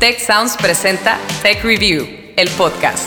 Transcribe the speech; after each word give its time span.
Tech 0.00 0.18
Sounds 0.18 0.56
presenta 0.56 1.18
Tech 1.42 1.62
Review, 1.62 2.08
el 2.34 2.48
podcast. 2.56 3.06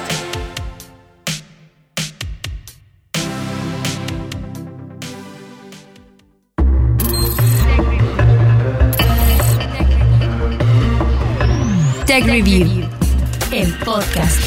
Tech 12.05 12.25
Review, 12.25 12.87
el 13.51 13.73
podcast. 13.83 14.37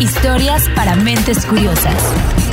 Historias 0.00 0.68
para 0.74 0.96
mentes 0.96 1.46
curiosas. 1.46 2.45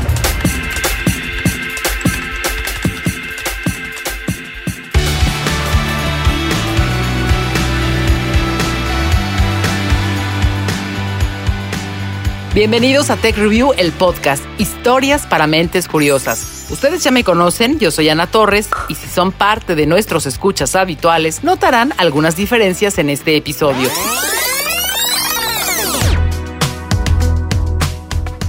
Bienvenidos 12.53 13.09
a 13.09 13.17
Tech 13.17 13.35
Review, 13.35 13.73
el 13.77 13.91
podcast, 13.91 14.45
historias 14.59 15.25
para 15.25 15.47
mentes 15.47 15.87
curiosas. 15.87 16.67
Ustedes 16.69 17.03
ya 17.03 17.09
me 17.09 17.23
conocen, 17.23 17.79
yo 17.79 17.89
soy 17.89 18.09
Ana 18.09 18.27
Torres 18.27 18.69
y 18.89 18.93
si 18.93 19.07
son 19.07 19.31
parte 19.31 19.73
de 19.73 19.87
nuestros 19.87 20.27
escuchas 20.27 20.75
habituales, 20.75 21.43
notarán 21.43 21.95
algunas 21.97 22.35
diferencias 22.35 22.99
en 22.99 23.09
este 23.09 23.35
episodio. 23.35 23.89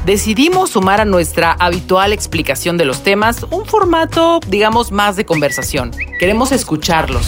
Decidimos 0.05 0.73
sumar 0.73 1.01
a 1.01 1.07
nuestra 1.07 1.53
habitual 1.53 2.13
explicación 2.13 2.77
de 2.77 2.85
los 2.85 3.03
temas 3.05 3.47
un 3.51 3.65
formato, 3.65 4.39
digamos, 4.47 4.93
más 4.93 5.17
de 5.17 5.25
conversación. 5.25 5.93
Queremos 6.21 6.53
escucharlos. 6.53 7.27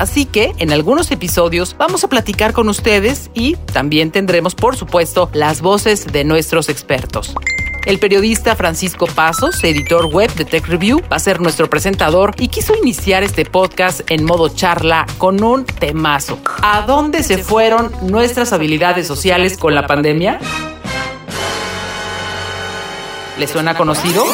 Así 0.00 0.24
que 0.24 0.54
en 0.56 0.72
algunos 0.72 1.10
episodios 1.10 1.76
vamos 1.76 2.04
a 2.04 2.08
platicar 2.08 2.54
con 2.54 2.70
ustedes 2.70 3.30
y 3.34 3.56
también 3.56 4.10
tendremos, 4.10 4.54
por 4.54 4.74
supuesto, 4.74 5.28
las 5.34 5.60
voces 5.60 6.06
de 6.10 6.24
nuestros 6.24 6.70
expertos. 6.70 7.34
El 7.84 7.98
periodista 7.98 8.56
Francisco 8.56 9.06
Pasos, 9.06 9.62
editor 9.62 10.06
web 10.06 10.32
de 10.36 10.46
Tech 10.46 10.66
Review, 10.66 11.02
va 11.12 11.16
a 11.16 11.18
ser 11.18 11.42
nuestro 11.42 11.68
presentador 11.68 12.34
y 12.38 12.48
quiso 12.48 12.74
iniciar 12.76 13.22
este 13.22 13.44
podcast 13.44 14.00
en 14.10 14.24
modo 14.24 14.48
charla 14.48 15.04
con 15.18 15.42
un 15.42 15.66
temazo. 15.66 16.38
¿A 16.62 16.80
dónde 16.86 17.22
se 17.22 17.36
fueron 17.36 17.92
nuestras 18.02 18.54
habilidades 18.54 19.06
sociales 19.06 19.58
con 19.58 19.74
la 19.74 19.86
pandemia? 19.86 20.40
¿Le 23.38 23.46
suena 23.46 23.76
conocido? 23.76 24.24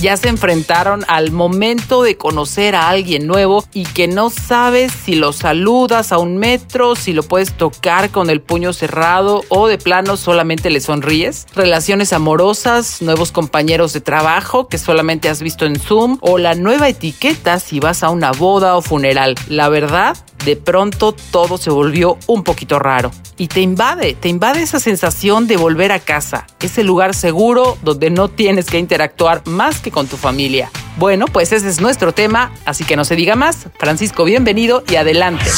Ya 0.00 0.16
se 0.16 0.28
enfrentaron 0.28 1.04
al 1.08 1.30
momento 1.30 2.02
de 2.02 2.16
conocer 2.16 2.74
a 2.74 2.88
alguien 2.88 3.26
nuevo 3.26 3.64
y 3.72 3.84
que 3.84 4.08
no 4.08 4.30
sabes 4.30 4.92
si 4.92 5.14
lo 5.14 5.32
saludas 5.32 6.12
a 6.12 6.18
un 6.18 6.38
metro, 6.38 6.96
si 6.96 7.12
lo 7.12 7.22
puedes 7.22 7.52
tocar 7.52 8.10
con 8.10 8.30
el 8.30 8.40
puño 8.40 8.72
cerrado 8.72 9.44
o 9.48 9.68
de 9.68 9.78
plano 9.78 10.16
solamente 10.16 10.70
le 10.70 10.80
sonríes. 10.80 11.46
Relaciones 11.54 12.12
amorosas, 12.12 13.02
nuevos 13.02 13.32
compañeros 13.32 13.92
de 13.92 14.00
trabajo 14.00 14.68
que 14.68 14.78
solamente 14.78 15.28
has 15.28 15.42
visto 15.42 15.66
en 15.66 15.78
Zoom 15.78 16.18
o 16.20 16.38
la 16.38 16.54
nueva 16.54 16.88
etiqueta 16.88 17.60
si 17.60 17.80
vas 17.80 18.02
a 18.02 18.10
una 18.10 18.32
boda 18.32 18.76
o 18.76 18.82
funeral. 18.82 19.34
La 19.48 19.68
verdad, 19.68 20.16
de 20.44 20.56
pronto 20.56 21.14
todo 21.30 21.58
se 21.58 21.70
volvió 21.70 22.18
un 22.26 22.42
poquito 22.42 22.78
raro. 22.78 23.10
Y 23.36 23.48
te 23.48 23.60
invade, 23.60 24.14
te 24.14 24.28
invade 24.28 24.62
esa 24.62 24.80
sensación 24.80 25.46
de 25.46 25.56
volver 25.56 25.92
a 25.92 25.98
casa, 25.98 26.46
ese 26.60 26.84
lugar 26.84 27.14
seguro 27.14 27.78
donde 27.82 28.10
no 28.10 28.28
tienes 28.28 28.66
que 28.66 28.78
interactuar 28.78 29.42
más 29.46 29.80
que 29.80 29.90
con 29.90 30.06
tu 30.06 30.16
familia. 30.16 30.70
Bueno, 30.96 31.26
pues 31.26 31.52
ese 31.52 31.68
es 31.68 31.80
nuestro 31.80 32.12
tema, 32.12 32.52
así 32.64 32.84
que 32.84 32.96
no 32.96 33.04
se 33.04 33.16
diga 33.16 33.36
más. 33.36 33.66
Francisco, 33.78 34.24
bienvenido 34.24 34.84
y 34.90 34.96
adelante. 34.96 35.50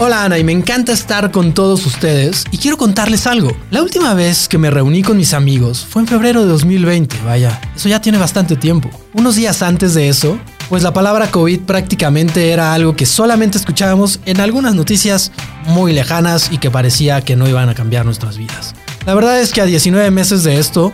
Hola 0.00 0.22
Ana 0.22 0.38
y 0.38 0.44
me 0.44 0.52
encanta 0.52 0.92
estar 0.92 1.32
con 1.32 1.54
todos 1.54 1.84
ustedes 1.84 2.44
y 2.52 2.58
quiero 2.58 2.76
contarles 2.76 3.26
algo. 3.26 3.50
La 3.72 3.82
última 3.82 4.14
vez 4.14 4.46
que 4.46 4.56
me 4.56 4.70
reuní 4.70 5.02
con 5.02 5.16
mis 5.16 5.34
amigos 5.34 5.84
fue 5.84 6.02
en 6.02 6.06
febrero 6.06 6.42
de 6.42 6.46
2020, 6.46 7.16
vaya, 7.24 7.60
eso 7.74 7.88
ya 7.88 8.00
tiene 8.00 8.16
bastante 8.16 8.54
tiempo. 8.54 8.88
Unos 9.12 9.34
días 9.34 9.60
antes 9.60 9.94
de 9.94 10.08
eso, 10.08 10.38
pues 10.68 10.82
la 10.82 10.92
palabra 10.92 11.30
COVID 11.30 11.60
prácticamente 11.60 12.50
era 12.50 12.74
algo 12.74 12.94
que 12.94 13.06
solamente 13.06 13.58
escuchábamos 13.58 14.20
en 14.26 14.40
algunas 14.40 14.74
noticias 14.74 15.32
muy 15.66 15.92
lejanas 15.92 16.50
y 16.52 16.58
que 16.58 16.70
parecía 16.70 17.22
que 17.22 17.36
no 17.36 17.48
iban 17.48 17.68
a 17.68 17.74
cambiar 17.74 18.04
nuestras 18.04 18.36
vidas. 18.36 18.74
La 19.06 19.14
verdad 19.14 19.40
es 19.40 19.52
que 19.52 19.62
a 19.62 19.64
19 19.64 20.10
meses 20.10 20.42
de 20.44 20.58
esto, 20.58 20.92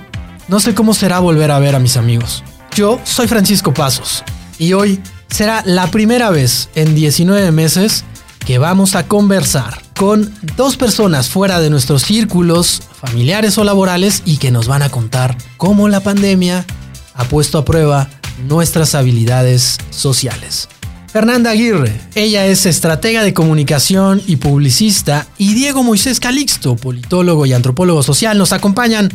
no 0.49 0.61
sé 0.61 0.75
cómo 0.75 0.95
será 0.95 1.19
volver 1.19 1.51
a 1.51 1.59
ver 1.59 1.75
a 1.75 1.81
mis 1.81 1.97
amigos. 1.97 2.45
Yo 2.75 3.01
soy 3.05 3.27
Francisco 3.27 3.75
Pasos 3.75 4.23
y 4.59 4.73
hoy 4.73 5.01
será 5.29 5.63
la 5.67 5.89
primera 5.91 6.31
vez 6.31 6.69
en 6.75 6.95
19 6.95 7.51
meses 7.51 8.05
que 8.47 8.59
vamos 8.59 8.95
a 8.95 9.07
conversar 9.09 9.83
con 9.97 10.33
dos 10.57 10.77
personas 10.77 11.29
fuera 11.29 11.61
de 11.61 11.71
nuestros 11.71 12.03
círculos 12.03 12.83
familiares 13.01 13.59
o 13.59 13.65
laborales 13.65 14.23
y 14.25 14.37
que 14.37 14.51
nos 14.51 14.69
van 14.69 14.83
a 14.83 14.91
contar 14.91 15.37
cómo 15.57 15.89
la 15.89 16.01
pandemia 16.01 16.65
ha 17.15 17.25
puesto 17.25 17.59
a 17.59 17.65
prueba 17.65 18.09
nuestras 18.47 18.95
habilidades 18.95 19.79
sociales. 19.91 20.69
Fernanda 21.15 21.51
Aguirre, 21.51 22.01
ella 22.17 22.45
es 22.47 22.67
estratega 22.67 23.23
de 23.23 23.33
comunicación 23.33 24.21
y 24.27 24.37
publicista, 24.37 25.29
y 25.39 25.55
Diego 25.55 25.85
Moisés 25.85 26.19
Calixto, 26.19 26.75
politólogo 26.75 27.47
y 27.47 27.53
antropólogo 27.53 28.03
social, 28.03 28.37
nos 28.37 28.53
acompañan 28.53 29.13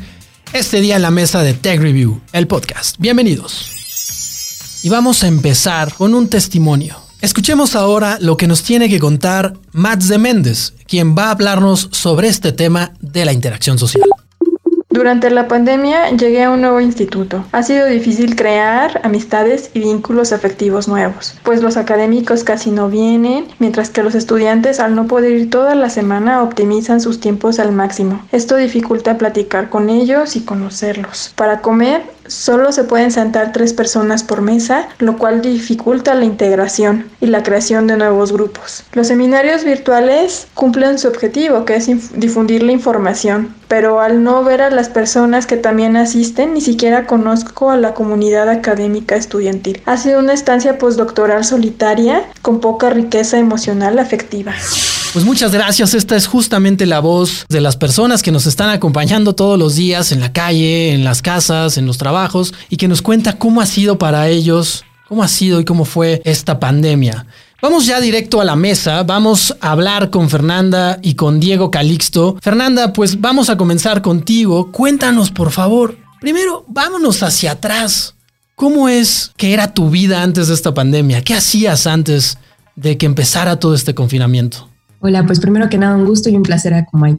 este 0.54 0.80
día 0.80 0.96
en 0.96 1.02
la 1.02 1.12
mesa 1.12 1.44
de 1.44 1.54
Tech 1.54 1.82
Review, 1.82 2.22
el 2.32 2.48
podcast. 2.48 2.96
Bienvenidos. 3.00 3.70
Y 4.82 4.88
vamos 4.88 5.24
a 5.24 5.28
empezar 5.28 5.94
con 5.94 6.16
un 6.16 6.30
testimonio. 6.30 6.96
Escuchemos 7.20 7.76
ahora 7.76 8.18
lo 8.22 8.38
que 8.38 8.48
nos 8.48 8.64
tiene 8.64 8.88
que 8.88 8.98
contar 8.98 9.56
Mats 9.74 10.08
de 10.08 10.18
Méndez, 10.18 10.74
quien 10.88 11.18
va 11.18 11.26
a 11.26 11.32
hablarnos 11.32 11.90
sobre 11.92 12.30
este 12.30 12.54
tema 12.54 12.94
de 13.02 13.26
la 13.26 13.34
interacción 13.34 13.78
social. 13.78 14.08
Durante 15.00 15.30
la 15.30 15.48
pandemia 15.48 16.10
llegué 16.10 16.44
a 16.44 16.50
un 16.50 16.60
nuevo 16.60 16.82
instituto. 16.82 17.46
Ha 17.54 17.64
sido 17.64 17.86
difícil 17.86 18.36
crear 18.36 19.00
amistades 19.06 19.72
y 19.74 19.80
vínculos 19.80 20.34
afectivos 20.34 20.90
nuevos, 20.90 21.36
pues 21.44 21.62
los 21.62 21.78
académicos 21.78 22.44
casi 22.44 22.70
no 22.70 22.90
vienen, 22.90 23.48
mientras 23.60 23.92
que 23.92 24.04
los 24.04 24.14
estudiantes 24.14 24.82
al 24.82 24.96
no 24.96 25.08
poder 25.08 25.32
ir 25.32 25.50
toda 25.50 25.74
la 25.74 25.90
semana 25.90 26.44
optimizan 26.44 27.00
sus 27.00 27.22
tiempos 27.22 27.60
al 27.60 27.72
máximo. 27.72 28.22
Esto 28.34 28.58
dificulta 28.58 29.18
platicar 29.18 29.70
con 29.70 29.90
ellos 29.90 30.36
y 30.36 30.42
conocerlos. 30.42 31.32
Para 31.34 31.62
comer 31.62 32.04
Solo 32.30 32.72
se 32.72 32.84
pueden 32.84 33.12
sentar 33.12 33.52
tres 33.52 33.74
personas 33.74 34.24
por 34.24 34.44
mesa, 34.44 34.88
lo 35.00 35.18
cual 35.18 35.42
dificulta 35.42 36.14
la 36.14 36.26
integración 36.26 37.10
y 37.20 37.26
la 37.26 37.42
creación 37.42 37.88
de 37.88 37.98
nuevos 37.98 38.32
grupos. 38.32 38.84
Los 38.94 39.08
seminarios 39.08 39.64
virtuales 39.64 40.48
cumplen 40.54 41.00
su 41.00 41.08
objetivo, 41.08 41.66
que 41.66 41.76
es 41.76 41.88
difundir 42.20 42.62
la 42.62 42.72
información, 42.72 43.56
pero 43.68 44.00
al 44.00 44.24
no 44.24 44.44
ver 44.44 44.62
a 44.62 44.70
las 44.70 44.90
personas 44.90 45.48
que 45.48 45.58
también 45.58 45.98
asisten, 45.98 46.54
ni 46.54 46.62
siquiera 46.62 47.08
conozco 47.08 47.72
a 47.72 47.78
la 47.78 47.96
comunidad 47.96 48.48
académica 48.48 49.16
estudiantil. 49.16 49.82
Ha 49.88 49.98
sido 49.98 50.20
una 50.20 50.34
estancia 50.34 50.78
postdoctoral 50.78 51.44
solitaria 51.44 52.26
con 52.44 52.60
poca 52.60 52.92
riqueza 52.92 53.40
emocional 53.40 53.98
afectiva. 53.98 54.54
Pues 55.12 55.26
muchas 55.26 55.52
gracias. 55.52 55.96
Esta 55.96 56.16
es 56.16 56.28
justamente 56.28 56.86
la 56.86 57.00
voz 57.00 57.46
de 57.50 57.62
las 57.62 57.78
personas 57.78 58.22
que 58.22 58.32
nos 58.32 58.46
están 58.46 58.70
acompañando 58.70 59.34
todos 59.34 59.58
los 59.58 59.76
días 59.76 60.12
en 60.12 60.20
la 60.20 60.32
calle, 60.32 60.94
en 60.94 61.04
las 61.04 61.24
casas, 61.24 61.80
en 61.80 61.88
los 61.88 61.98
trabajos 61.98 62.54
y 62.70 62.78
que 62.78 62.88
nos 62.88 63.02
cuenta 63.02 63.40
cómo 63.40 63.60
ha 63.60 63.66
sido 63.66 63.98
para 63.98 64.30
ellos, 64.30 64.86
cómo 65.08 65.24
ha 65.24 65.28
sido 65.28 65.60
y 65.60 65.66
cómo 65.66 65.86
fue 65.86 66.22
esta 66.26 66.60
pandemia. 66.60 67.26
Vamos 67.60 67.88
ya 67.88 68.00
directo 68.00 68.40
a 68.40 68.46
la 68.46 68.56
mesa, 68.56 69.02
vamos 69.02 69.56
a 69.60 69.72
hablar 69.72 70.12
con 70.12 70.30
Fernanda 70.30 71.00
y 71.02 71.16
con 71.16 71.40
Diego 71.40 71.72
Calixto. 71.72 72.38
Fernanda, 72.40 72.94
pues 72.94 73.20
vamos 73.20 73.50
a 73.50 73.58
comenzar 73.58 74.04
contigo. 74.04 74.72
Cuéntanos, 74.72 75.32
por 75.32 75.50
favor. 75.52 75.98
Primero, 76.22 76.66
vámonos 76.68 77.24
hacia 77.24 77.54
atrás. 77.54 78.14
¿Cómo 78.54 78.88
es 78.88 79.32
que 79.38 79.54
era 79.54 79.74
tu 79.74 79.90
vida 79.90 80.22
antes 80.22 80.50
de 80.50 80.54
esta 80.54 80.74
pandemia? 80.76 81.24
¿Qué 81.24 81.34
hacías 81.34 81.88
antes 81.88 82.38
de 82.76 82.98
que 82.98 83.08
empezara 83.08 83.60
todo 83.60 83.74
este 83.74 83.96
confinamiento? 83.96 84.69
Hola, 85.02 85.26
pues 85.26 85.40
primero 85.40 85.70
que 85.70 85.78
nada 85.78 85.96
un 85.96 86.04
gusto 86.04 86.30
y 86.30 86.36
un 86.36 86.44
placer 86.44 86.74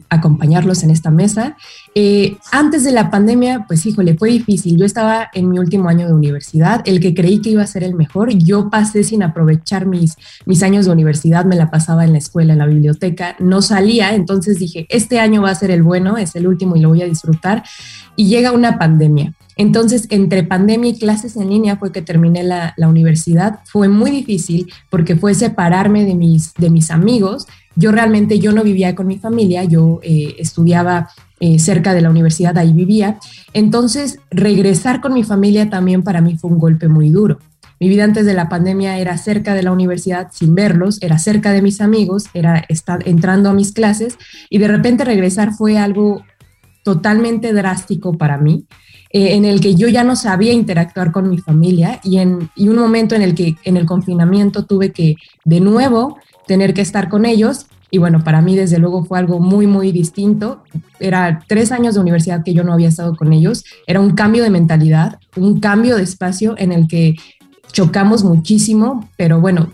acompañarlos 0.09 0.83
en 0.83 0.91
esta 0.91 1.09
mesa. 1.09 1.57
Eh, 1.95 2.37
antes 2.51 2.83
de 2.83 2.91
la 2.91 3.09
pandemia, 3.09 3.65
pues 3.67 3.83
híjole, 3.87 4.15
fue 4.15 4.29
difícil. 4.29 4.77
Yo 4.77 4.85
estaba 4.85 5.29
en 5.33 5.49
mi 5.49 5.57
último 5.57 5.89
año 5.89 6.05
de 6.05 6.13
universidad, 6.13 6.83
el 6.85 6.99
que 6.99 7.15
creí 7.15 7.41
que 7.41 7.49
iba 7.49 7.63
a 7.63 7.67
ser 7.67 7.83
el 7.83 7.95
mejor. 7.95 8.31
Yo 8.33 8.69
pasé 8.69 9.03
sin 9.03 9.23
aprovechar 9.23 9.87
mis, 9.87 10.15
mis 10.45 10.61
años 10.61 10.85
de 10.85 10.91
universidad, 10.91 11.43
me 11.45 11.55
la 11.55 11.71
pasaba 11.71 12.05
en 12.05 12.11
la 12.11 12.19
escuela, 12.19 12.53
en 12.53 12.59
la 12.59 12.67
biblioteca, 12.67 13.35
no 13.39 13.63
salía, 13.63 14.13
entonces 14.13 14.59
dije, 14.59 14.85
este 14.89 15.19
año 15.19 15.41
va 15.41 15.49
a 15.49 15.55
ser 15.55 15.71
el 15.71 15.81
bueno, 15.81 16.17
es 16.17 16.35
el 16.35 16.45
último 16.45 16.75
y 16.75 16.81
lo 16.81 16.89
voy 16.89 17.01
a 17.01 17.05
disfrutar. 17.05 17.63
Y 18.15 18.27
llega 18.27 18.51
una 18.51 18.77
pandemia. 18.77 19.33
Entonces, 19.61 20.07
entre 20.09 20.43
pandemia 20.43 20.89
y 20.89 20.97
clases 20.97 21.35
en 21.37 21.49
línea 21.49 21.77
fue 21.77 21.91
que 21.91 22.01
terminé 22.01 22.43
la, 22.43 22.73
la, 22.77 22.87
universidad. 22.87 23.59
Fue 23.65 23.87
muy 23.87 24.09
difícil 24.09 24.71
porque 24.89 25.15
fue 25.15 25.35
separarme 25.35 26.03
de 26.03 26.15
mis, 26.15 26.53
de 26.55 26.71
mis 26.71 26.89
amigos 26.89 27.47
yo 27.75 27.91
realmente 27.91 28.39
yo 28.39 28.51
no 28.51 28.63
vivía 28.63 28.95
con 28.95 29.07
mi 29.07 29.17
familia, 29.17 29.63
yo 29.63 29.99
eh, 30.03 30.35
estudiaba 30.39 31.09
eh, 31.39 31.57
cerca 31.59 31.93
de 31.93 32.01
la 32.01 32.09
universidad, 32.09 32.57
ahí 32.57 32.73
vivía. 32.73 33.17
Entonces, 33.53 34.19
regresar 34.29 35.01
con 35.01 35.13
mi 35.13 35.23
familia 35.23 35.69
también 35.69 36.03
para 36.03 36.21
mí 36.21 36.37
fue 36.37 36.51
un 36.51 36.59
golpe 36.59 36.87
muy 36.87 37.09
duro. 37.09 37.39
Mi 37.79 37.89
vida 37.89 38.03
antes 38.03 38.25
de 38.25 38.33
la 38.33 38.49
pandemia 38.49 38.99
era 38.99 39.17
cerca 39.17 39.55
de 39.55 39.63
la 39.63 39.71
universidad 39.71 40.27
sin 40.31 40.53
verlos, 40.53 41.01
era 41.01 41.17
cerca 41.17 41.51
de 41.51 41.63
mis 41.63 41.81
amigos, 41.81 42.25
era 42.33 42.63
estar 42.69 43.07
entrando 43.07 43.49
a 43.49 43.53
mis 43.53 43.71
clases 43.71 44.17
y 44.49 44.59
de 44.59 44.67
repente 44.67 45.03
regresar 45.03 45.53
fue 45.53 45.79
algo 45.79 46.23
totalmente 46.83 47.53
drástico 47.53 48.17
para 48.17 48.37
mí, 48.37 48.65
eh, 49.13 49.35
en 49.35 49.45
el 49.45 49.59
que 49.59 49.75
yo 49.75 49.87
ya 49.87 50.03
no 50.03 50.15
sabía 50.15 50.53
interactuar 50.53 51.11
con 51.11 51.29
mi 51.29 51.37
familia 51.37 51.99
y 52.03 52.17
en 52.17 52.49
y 52.55 52.69
un 52.69 52.77
momento 52.77 53.15
en 53.15 53.21
el 53.21 53.35
que 53.35 53.55
en 53.63 53.77
el 53.77 53.85
confinamiento 53.85 54.65
tuve 54.65 54.91
que 54.91 55.15
de 55.43 55.59
nuevo 55.59 56.17
tener 56.47 56.73
que 56.73 56.81
estar 56.81 57.09
con 57.09 57.25
ellos 57.25 57.67
y 57.93 57.97
bueno, 57.97 58.23
para 58.23 58.41
mí 58.41 58.55
desde 58.55 58.79
luego 58.79 59.03
fue 59.03 59.19
algo 59.19 59.41
muy, 59.41 59.67
muy 59.67 59.91
distinto. 59.91 60.63
Era 61.01 61.43
tres 61.47 61.73
años 61.73 61.95
de 61.95 61.99
universidad 61.99 62.41
que 62.41 62.53
yo 62.53 62.63
no 62.63 62.71
había 62.71 62.87
estado 62.87 63.17
con 63.17 63.33
ellos. 63.33 63.65
Era 63.85 63.99
un 63.99 64.11
cambio 64.11 64.43
de 64.43 64.49
mentalidad, 64.49 65.19
un 65.35 65.59
cambio 65.59 65.97
de 65.97 66.03
espacio 66.03 66.55
en 66.57 66.71
el 66.71 66.87
que 66.87 67.15
chocamos 67.73 68.23
muchísimo, 68.23 69.09
pero 69.17 69.41
bueno, 69.41 69.73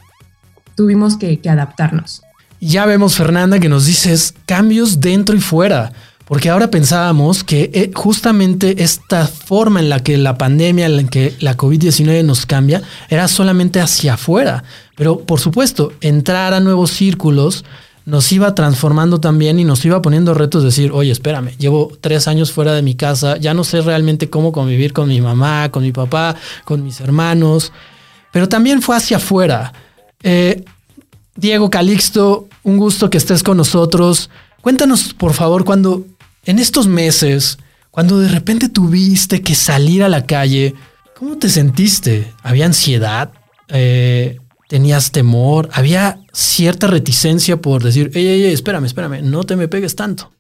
tuvimos 0.76 1.16
que, 1.16 1.40
que 1.40 1.50
adaptarnos. 1.50 2.24
Ya 2.60 2.88
vemos, 2.88 3.16
Fernanda, 3.16 3.60
que 3.60 3.70
nos 3.70 3.86
dices 3.86 4.34
cambios 4.48 5.00
dentro 5.00 5.36
y 5.36 5.40
fuera. 5.40 5.94
Porque 6.28 6.50
ahora 6.50 6.70
pensábamos 6.70 7.44
que 7.44 7.72
eh, 7.74 7.92
justamente 7.94 8.84
esta 8.84 9.28
forma 9.28 9.80
en 9.80 9.90
la 9.90 10.02
que 10.02 10.18
la 10.18 10.38
pandemia, 10.38 10.86
en 10.86 10.98
la 10.98 11.04
que 11.04 11.34
la 11.40 11.56
COVID-19 11.56 12.24
nos 12.26 12.46
cambia, 12.46 12.82
era 13.10 13.28
solamente 13.28 13.80
hacia 13.80 14.16
afuera. 14.16 14.64
Pero 14.96 15.20
por 15.20 15.40
supuesto, 15.40 15.94
entrar 16.02 16.54
a 16.54 16.60
nuevos 16.60 16.92
círculos 16.92 17.64
nos 18.08 18.32
iba 18.32 18.56
transformando 18.56 19.20
también 19.20 19.60
y 19.60 19.66
nos 19.66 19.84
iba 19.84 20.02
poniendo 20.02 20.34
retos 20.34 20.64
de 20.64 20.68
decir, 20.68 20.92
oye, 20.94 21.12
espérame, 21.12 21.52
llevo 21.58 21.92
tres 22.00 22.30
años 22.30 22.54
fuera 22.54 22.74
de 22.74 22.82
mi 22.82 22.96
casa, 22.96 23.36
ya 23.36 23.54
no 23.54 23.66
sé 23.66 23.82
realmente 23.82 24.30
cómo 24.30 24.54
convivir 24.54 24.94
con 24.94 25.10
mi 25.10 25.20
mamá, 25.20 25.70
con 25.72 25.84
mi 25.84 25.92
papá, 25.92 26.36
con 26.64 26.86
mis 26.86 27.02
hermanos, 27.02 27.74
pero 28.32 28.48
también 28.48 28.82
fue 28.82 28.96
hacia 28.96 29.18
afuera. 29.18 29.74
Eh, 30.24 30.64
Diego 31.36 31.70
Calixto, 31.70 32.48
un 32.64 32.78
gusto 32.78 33.10
que 33.10 33.18
estés 33.18 33.44
con 33.44 33.58
nosotros. 33.58 34.30
Cuéntanos, 34.62 35.14
por 35.14 35.34
favor, 35.34 35.66
cuando 35.66 36.06
en 36.48 36.60
estos 36.60 36.88
meses, 36.88 37.60
cuando 37.92 38.20
de 38.20 38.30
repente 38.30 38.70
tuviste 38.70 39.42
que 39.42 39.54
salir 39.54 40.02
a 40.02 40.10
la 40.10 40.26
calle, 40.26 40.76
¿cómo 41.20 41.38
te 41.38 41.50
sentiste? 41.50 42.34
¿Había 42.42 42.66
ansiedad? 42.66 43.34
Eh, 43.68 44.38
¿Tenías 44.70 45.12
temor? 45.12 45.68
¿Había 45.74 46.20
cierta 46.32 46.88
reticencia 46.88 47.62
por 47.62 47.84
decir, 47.84 48.12
ey, 48.14 48.28
ey, 48.28 48.44
ey, 48.46 48.54
espérame, 48.54 48.86
espérame, 48.86 49.22
no 49.24 49.44
te 49.44 49.58
me 49.58 49.68
pegues 49.68 49.98
tanto? 49.98 50.32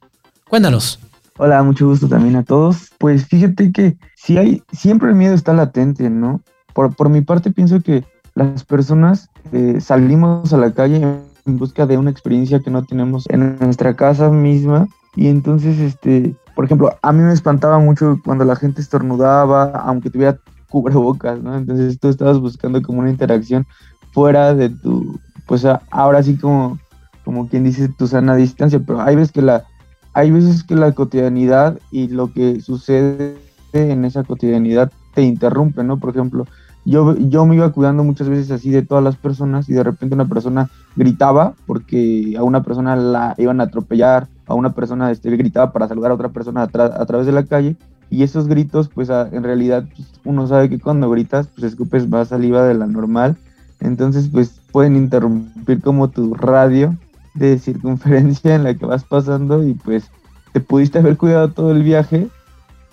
Cuéntanos. 0.49 0.97
Hola, 1.37 1.61
mucho 1.61 1.87
gusto 1.87 2.07
también 2.07 2.37
a 2.37 2.43
todos. 2.43 2.89
Pues 2.99 3.25
fíjate 3.25 3.73
que 3.73 3.97
si 4.15 4.37
hay, 4.37 4.63
siempre 4.71 5.09
el 5.09 5.15
miedo 5.15 5.35
está 5.35 5.51
latente, 5.51 6.09
¿no? 6.09 6.41
Por, 6.73 6.95
por 6.95 7.09
mi 7.09 7.19
parte 7.19 7.51
pienso 7.51 7.81
que 7.81 8.05
las 8.33 8.63
personas 8.63 9.27
eh, 9.51 9.79
salimos 9.81 10.53
a 10.53 10.57
la 10.57 10.71
calle 10.71 11.01
en 11.45 11.57
busca 11.57 11.85
de 11.85 11.97
una 11.97 12.11
experiencia 12.11 12.61
que 12.61 12.71
no 12.71 12.85
tenemos 12.85 13.25
en 13.29 13.57
nuestra 13.59 13.93
casa 13.95 14.29
misma 14.29 14.87
y 15.17 15.29
entonces, 15.29 15.79
este, 15.79 16.35
por 16.55 16.65
ejemplo, 16.65 16.95
a 17.01 17.11
mí 17.11 17.23
me 17.23 17.33
espantaba 17.33 17.79
mucho 17.79 18.21
cuando 18.23 18.45
la 18.45 18.55
gente 18.55 18.81
estornudaba, 18.81 19.71
aunque 19.71 20.11
tuviera 20.11 20.37
cubrebocas, 20.69 21.41
¿no? 21.41 21.57
Entonces 21.57 21.99
tú 21.99 22.07
estabas 22.09 22.39
buscando 22.39 22.83
como 22.83 22.99
una 22.99 23.09
interacción 23.09 23.65
fuera 24.11 24.53
de 24.53 24.69
tu, 24.69 25.19
pues 25.47 25.65
ahora 25.89 26.21
sí 26.21 26.37
como, 26.37 26.77
como 27.25 27.49
quien 27.49 27.63
dice 27.63 27.89
tu 27.89 28.05
sana 28.05 28.35
distancia, 28.35 28.79
pero 28.85 29.01
hay 29.01 29.15
veces 29.15 29.31
que 29.31 29.41
la, 29.41 29.65
hay 30.13 30.29
veces 30.29 30.63
que 30.63 30.75
la 30.75 30.91
cotidianidad 30.91 31.79
y 31.89 32.09
lo 32.09 32.31
que 32.31 32.61
sucede 32.61 33.39
en 33.73 34.05
esa 34.05 34.23
cotidianidad 34.23 34.91
te 35.15 35.23
interrumpe, 35.23 35.83
¿no? 35.83 35.97
Por 35.97 36.11
ejemplo, 36.11 36.45
yo, 36.85 37.17
yo 37.17 37.43
me 37.47 37.55
iba 37.55 37.71
cuidando 37.71 38.03
muchas 38.03 38.29
veces 38.29 38.51
así 38.51 38.69
de 38.69 38.83
todas 38.83 39.03
las 39.03 39.15
personas 39.15 39.67
y 39.67 39.73
de 39.73 39.81
repente 39.81 40.13
una 40.13 40.25
persona 40.25 40.69
gritaba 40.95 41.55
porque 41.65 42.35
a 42.37 42.43
una 42.43 42.61
persona 42.61 42.95
la 42.95 43.33
iban 43.39 43.61
a 43.61 43.63
atropellar 43.63 44.27
a 44.47 44.53
una 44.53 44.73
persona 44.73 45.11
este, 45.11 45.29
gritaba 45.31 45.71
para 45.71 45.87
saludar 45.87 46.11
a 46.11 46.15
otra 46.15 46.29
persona 46.29 46.63
a, 46.63 46.67
través 47.05 47.25
de 47.25 47.31
la 47.31 47.43
calle 47.43 47.75
y 48.09 48.23
esos 48.23 48.47
gritos, 48.47 48.89
pues 48.93 49.09
en 49.09 49.43
realidad 49.43 49.85
pues, 49.95 50.07
uno 50.23 50.47
sabe 50.47 50.69
que 50.69 50.79
cuando 50.79 51.09
gritas, 51.09 51.47
pues 51.47 51.71
escupes 51.71 52.07
más 52.07 52.29
saliva 52.29 52.65
de 52.65 52.73
la 52.73 52.87
normal, 52.87 53.35
entonces 53.81 54.29
pues 54.31 54.59
pueden 54.71 54.95
interrumpir 54.95 55.81
como 55.81 56.09
tu 56.09 56.33
radio 56.33 56.95
de 57.33 57.59
circunferencia 57.59 58.55
en 58.55 58.63
la 58.63 58.73
que 58.73 58.85
vas 58.85 59.03
pasando 59.03 59.67
y 59.67 59.73
pues 59.73 60.05
te 60.53 60.61
pudiste 60.61 60.99
haber 60.99 61.17
cuidado 61.17 61.49
todo 61.49 61.71
el 61.71 61.83
viaje, 61.83 62.27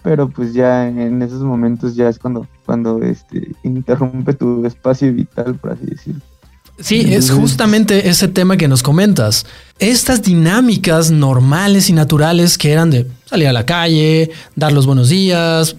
pero 0.02 0.28
pues 0.28 0.52
ya 0.52 0.88
en 0.88 1.22
esos 1.22 1.42
momentos 1.42 1.94
ya 1.94 2.08
es 2.08 2.18
cuando, 2.18 2.46
cuando 2.66 3.00
este, 3.02 3.52
interrumpe 3.62 4.34
tu 4.34 4.66
espacio 4.66 5.12
vital, 5.12 5.54
por 5.54 5.72
así 5.72 5.86
decirlo. 5.86 6.20
Sí, 6.78 7.14
es 7.14 7.30
justamente 7.30 8.08
ese 8.08 8.26
tema 8.26 8.56
que 8.56 8.66
nos 8.66 8.82
comentas. 8.82 9.46
Estas 9.78 10.22
dinámicas 10.22 11.10
normales 11.10 11.90
y 11.90 11.92
naturales 11.92 12.58
que 12.58 12.70
eran 12.70 12.90
de 12.90 13.06
salir 13.26 13.48
a 13.48 13.52
la 13.52 13.66
calle, 13.66 14.30
dar 14.54 14.72
los 14.72 14.86
buenos 14.86 15.08
días, 15.08 15.76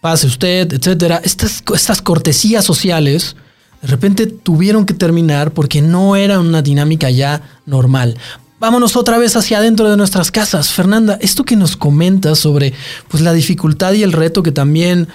pase 0.00 0.26
usted, 0.26 0.72
etcétera, 0.72 1.20
estas, 1.24 1.62
estas 1.74 2.00
cortesías 2.00 2.64
sociales 2.64 3.36
de 3.82 3.88
repente 3.88 4.26
tuvieron 4.26 4.86
que 4.86 4.94
terminar 4.94 5.52
porque 5.52 5.82
no 5.82 6.16
era 6.16 6.40
una 6.40 6.62
dinámica 6.62 7.10
ya 7.10 7.60
normal. 7.66 8.16
Vámonos 8.58 8.96
otra 8.96 9.18
vez 9.18 9.36
hacia 9.36 9.58
adentro 9.58 9.88
de 9.90 9.96
nuestras 9.96 10.30
casas. 10.30 10.72
Fernanda, 10.72 11.18
esto 11.20 11.44
que 11.44 11.56
nos 11.56 11.76
comentas 11.76 12.38
sobre 12.38 12.72
pues, 13.08 13.22
la 13.22 13.32
dificultad 13.32 13.92
y 13.92 14.02
el 14.02 14.12
reto 14.12 14.42
que 14.42 14.52
también 14.52 15.08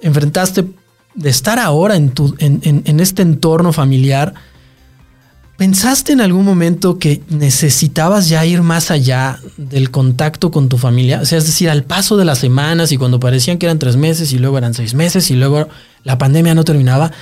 enfrentaste 0.00 0.64
de 1.14 1.30
estar 1.30 1.58
ahora 1.58 1.96
en, 1.96 2.10
tu, 2.10 2.34
en, 2.38 2.60
en 2.62 3.00
este 3.00 3.22
entorno 3.22 3.72
familiar, 3.72 4.34
¿Pensaste 5.56 6.12
en 6.12 6.20
algún 6.20 6.44
momento 6.44 6.98
que 6.98 7.22
necesitabas 7.28 8.28
ya 8.28 8.44
ir 8.44 8.62
más 8.62 8.90
allá 8.90 9.38
del 9.56 9.92
contacto 9.92 10.50
con 10.50 10.68
tu 10.68 10.78
familia? 10.78 11.20
O 11.20 11.26
sea, 11.26 11.38
es 11.38 11.46
decir, 11.46 11.70
al 11.70 11.84
paso 11.84 12.16
de 12.16 12.24
las 12.24 12.38
semanas 12.38 12.90
y 12.90 12.96
cuando 12.96 13.20
parecían 13.20 13.58
que 13.58 13.66
eran 13.66 13.78
tres 13.78 13.96
meses 13.96 14.32
y 14.32 14.38
luego 14.38 14.58
eran 14.58 14.74
seis 14.74 14.94
meses 14.94 15.30
y 15.30 15.36
luego 15.36 15.68
la 16.02 16.18
pandemia 16.18 16.56
no 16.56 16.64
terminaba, 16.64 17.12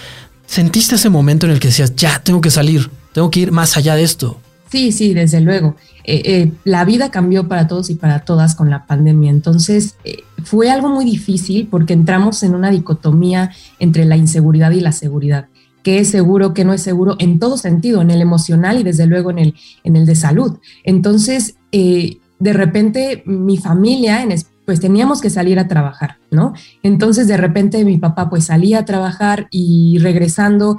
¿sentiste 0.46 0.94
ese 0.94 1.10
momento 1.10 1.44
en 1.44 1.52
el 1.52 1.60
que 1.60 1.68
decías, 1.68 1.94
ya, 1.94 2.22
tengo 2.24 2.40
que 2.40 2.50
salir, 2.50 2.90
tengo 3.12 3.30
que 3.30 3.40
ir 3.40 3.52
más 3.52 3.76
allá 3.76 3.96
de 3.96 4.02
esto? 4.02 4.40
Sí, 4.70 4.92
sí, 4.92 5.12
desde 5.12 5.42
luego. 5.42 5.76
Eh, 6.04 6.22
eh, 6.24 6.52
la 6.64 6.86
vida 6.86 7.10
cambió 7.10 7.46
para 7.46 7.68
todos 7.68 7.90
y 7.90 7.96
para 7.96 8.20
todas 8.20 8.54
con 8.54 8.70
la 8.70 8.86
pandemia. 8.86 9.30
Entonces, 9.30 9.96
eh, 10.04 10.24
fue 10.42 10.70
algo 10.70 10.88
muy 10.88 11.04
difícil 11.04 11.68
porque 11.70 11.92
entramos 11.92 12.42
en 12.42 12.54
una 12.54 12.70
dicotomía 12.70 13.50
entre 13.78 14.06
la 14.06 14.16
inseguridad 14.16 14.70
y 14.70 14.80
la 14.80 14.92
seguridad 14.92 15.48
qué 15.82 15.98
es 15.98 16.08
seguro, 16.08 16.54
qué 16.54 16.64
no 16.64 16.72
es 16.72 16.82
seguro, 16.82 17.16
en 17.18 17.38
todo 17.38 17.56
sentido, 17.56 18.02
en 18.02 18.10
el 18.10 18.20
emocional 18.20 18.78
y 18.78 18.82
desde 18.82 19.06
luego 19.06 19.30
en 19.30 19.38
el, 19.38 19.54
en 19.84 19.96
el 19.96 20.06
de 20.06 20.14
salud. 20.14 20.58
Entonces, 20.84 21.56
eh, 21.72 22.18
de 22.38 22.52
repente 22.52 23.22
mi 23.26 23.56
familia, 23.56 24.26
pues 24.64 24.80
teníamos 24.80 25.20
que 25.20 25.30
salir 25.30 25.58
a 25.58 25.68
trabajar, 25.68 26.18
¿no? 26.30 26.54
Entonces, 26.82 27.28
de 27.28 27.36
repente 27.36 27.84
mi 27.84 27.98
papá 27.98 28.30
pues 28.30 28.46
salía 28.46 28.80
a 28.80 28.84
trabajar 28.84 29.48
y 29.50 29.98
regresando 29.98 30.76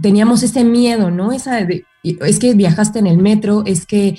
teníamos 0.00 0.42
ese 0.42 0.64
miedo, 0.64 1.10
¿no? 1.10 1.32
Esa 1.32 1.60
es 2.02 2.38
que 2.38 2.54
viajaste 2.54 2.98
en 2.98 3.06
el 3.06 3.18
metro, 3.18 3.62
es 3.66 3.86
que 3.86 4.18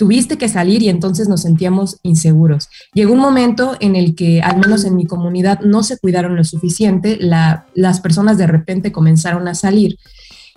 tuviste 0.00 0.38
que 0.38 0.48
salir 0.48 0.82
y 0.82 0.88
entonces 0.88 1.28
nos 1.28 1.42
sentíamos 1.42 1.98
inseguros. 2.02 2.70
Llegó 2.94 3.12
un 3.12 3.18
momento 3.18 3.76
en 3.80 3.96
el 3.96 4.14
que, 4.14 4.40
al 4.40 4.56
menos 4.56 4.86
en 4.86 4.96
mi 4.96 5.04
comunidad, 5.04 5.60
no 5.60 5.82
se 5.82 5.98
cuidaron 5.98 6.36
lo 6.36 6.44
suficiente, 6.44 7.18
las 7.20 8.00
personas 8.00 8.38
de 8.38 8.46
repente 8.46 8.92
comenzaron 8.92 9.46
a 9.46 9.54
salir. 9.54 9.98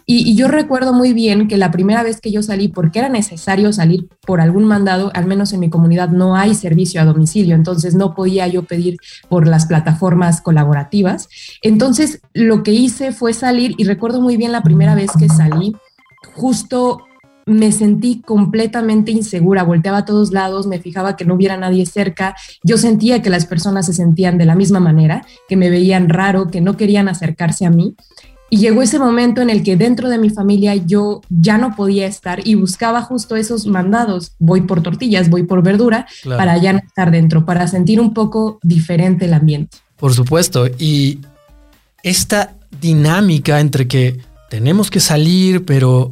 Y, 0.05 0.33
yo 0.35 0.47
recuerdo 0.47 0.93
muy 0.93 1.11
bien 1.11 1.49
que 1.49 1.57
la 1.57 1.71
primera 1.71 2.03
vez 2.03 2.21
que 2.21 2.31
yo 2.31 2.41
salí, 2.41 2.69
porque 2.69 2.99
era 2.99 3.09
necesario 3.09 3.73
salir 3.73 4.07
por 4.25 4.39
algún 4.39 4.63
mandado, 4.63 5.11
al 5.13 5.25
menos 5.25 5.51
en 5.51 5.59
mi 5.59 5.69
comunidad 5.69 6.07
no 6.07 6.37
hay 6.37 6.55
servicio 6.55 7.01
a 7.01 7.05
domicilio, 7.05 7.53
entonces 7.53 7.95
no 7.95 8.15
podía 8.15 8.47
yo 8.47 8.63
pedir 8.63 8.95
por 9.27 9.45
las 9.45 9.65
plataformas 9.65 10.39
colaborativas. 10.39 11.27
Entonces 11.61 12.21
lo 12.33 12.63
que 12.63 12.71
hice 12.71 13.11
fue 13.11 13.33
salir 13.33 13.75
y 13.77 13.83
recuerdo 13.83 14.21
muy 14.21 14.37
bien 14.37 14.53
la 14.53 14.63
primera 14.63 14.95
vez 14.95 15.11
que 15.19 15.27
salí, 15.27 15.75
justo 16.33 17.01
me 17.45 17.71
sentí 17.71 18.21
completamente 18.21 19.11
insegura, 19.11 19.63
volteaba 19.63 19.99
a 19.99 20.05
todos 20.05 20.31
lados, 20.31 20.67
me 20.67 20.79
fijaba 20.79 21.15
que 21.15 21.25
no 21.25 21.35
hubiera 21.35 21.57
nadie 21.57 21.85
cerca, 21.85 22.35
yo 22.63 22.77
sentía 22.77 23.21
que 23.21 23.29
las 23.29 23.45
personas 23.45 23.85
se 23.85 23.93
sentían 23.93 24.37
de 24.37 24.45
la 24.45 24.55
misma 24.55 24.79
manera, 24.79 25.25
que 25.47 25.57
me 25.57 25.69
veían 25.69 26.09
raro, 26.09 26.47
que 26.47 26.61
no 26.61 26.77
querían 26.77 27.07
acercarse 27.07 27.65
a 27.65 27.69
mí. 27.69 27.95
Y 28.49 28.57
llegó 28.57 28.83
ese 28.83 28.99
momento 28.99 29.41
en 29.41 29.49
el 29.49 29.63
que 29.63 29.75
dentro 29.75 30.09
de 30.09 30.19
mi 30.19 30.29
familia 30.29 30.75
yo 30.75 31.21
ya 31.29 31.57
no 31.57 31.75
podía 31.75 32.05
estar 32.05 32.45
y 32.47 32.53
buscaba 32.53 33.01
justo 33.01 33.35
esos 33.35 33.65
mandados, 33.65 34.33
voy 34.37 34.61
por 34.61 34.83
tortillas, 34.83 35.29
voy 35.29 35.41
por 35.41 35.63
verdura, 35.63 36.05
para 36.23 36.57
ya 36.57 36.73
no 36.73 36.79
estar 36.79 37.09
dentro, 37.09 37.45
para 37.45 37.67
sentir 37.67 37.99
un 37.99 38.13
poco 38.13 38.59
diferente 38.61 39.25
el 39.25 39.33
ambiente. 39.33 39.77
Por 39.97 40.13
supuesto, 40.13 40.67
y 40.67 41.19
esta 42.03 42.53
dinámica 42.79 43.59
entre 43.59 43.87
que 43.87 44.19
tenemos 44.49 44.91
que 44.91 44.99
salir, 44.99 45.65
pero 45.65 46.11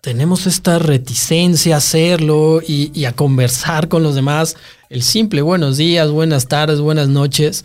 tenemos 0.00 0.46
esta 0.46 0.78
reticencia 0.78 1.74
a 1.74 1.78
hacerlo 1.78 2.60
y, 2.66 3.04
a 3.04 3.12
conversar 3.12 3.88
con 3.88 4.02
los 4.02 4.14
demás, 4.14 4.56
el 4.90 5.02
simple 5.02 5.42
buenos 5.42 5.76
días, 5.76 6.10
buenas 6.10 6.46
tardes, 6.46 6.80
buenas 6.80 7.08
noches, 7.08 7.64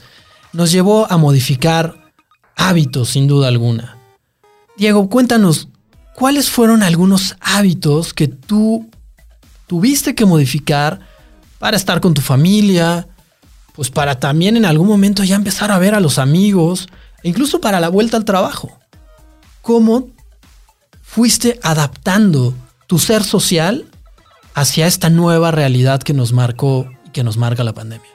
nos 0.52 0.72
llevó 0.72 1.12
a 1.12 1.18
modificar 1.18 2.12
hábitos 2.56 3.10
sin 3.10 3.28
duda 3.28 3.48
alguna. 3.48 3.98
Diego, 4.78 5.10
cuéntanos, 5.10 5.68
¿cuáles 6.16 6.50
fueron 6.50 6.82
algunos 6.82 7.36
hábitos 7.40 8.14
que 8.14 8.28
tú 8.28 8.90
tuviste 9.68 10.16
que 10.16 10.26
modificar 10.26 11.00
para 11.60 11.78
estar 11.78 12.02
con 12.02 12.14
tu 12.14 12.22
familia, 12.22 13.08
pues 13.74 13.90
para 13.90 14.20
también 14.20 14.58
en 14.58 14.66
algún 14.66 14.88
momento 14.88 15.24
ya 15.24 15.36
empezar 15.36 15.72
a 15.72 15.80
ver 15.80 15.96
a 15.96 16.00
los 16.00 16.18
amigos, 16.18 16.88
incluso 17.22 17.62
para 17.62 17.80
la 17.80 17.90
vuelta 17.90 18.18
al 18.18 18.26
trabajo? 18.26 18.80
¿Cómo 19.62 20.13
fuiste 21.14 21.60
adaptando 21.62 22.56
tu 22.88 22.98
ser 22.98 23.22
social 23.22 23.86
hacia 24.56 24.88
esta 24.88 25.12
nueva 25.12 25.52
realidad 25.52 26.02
que 26.02 26.12
nos 26.12 26.34
marcó 26.34 26.88
y 27.06 27.12
que 27.12 27.24
nos 27.24 27.38
marca 27.38 27.64
la 27.64 27.74
pandemia? 27.74 28.10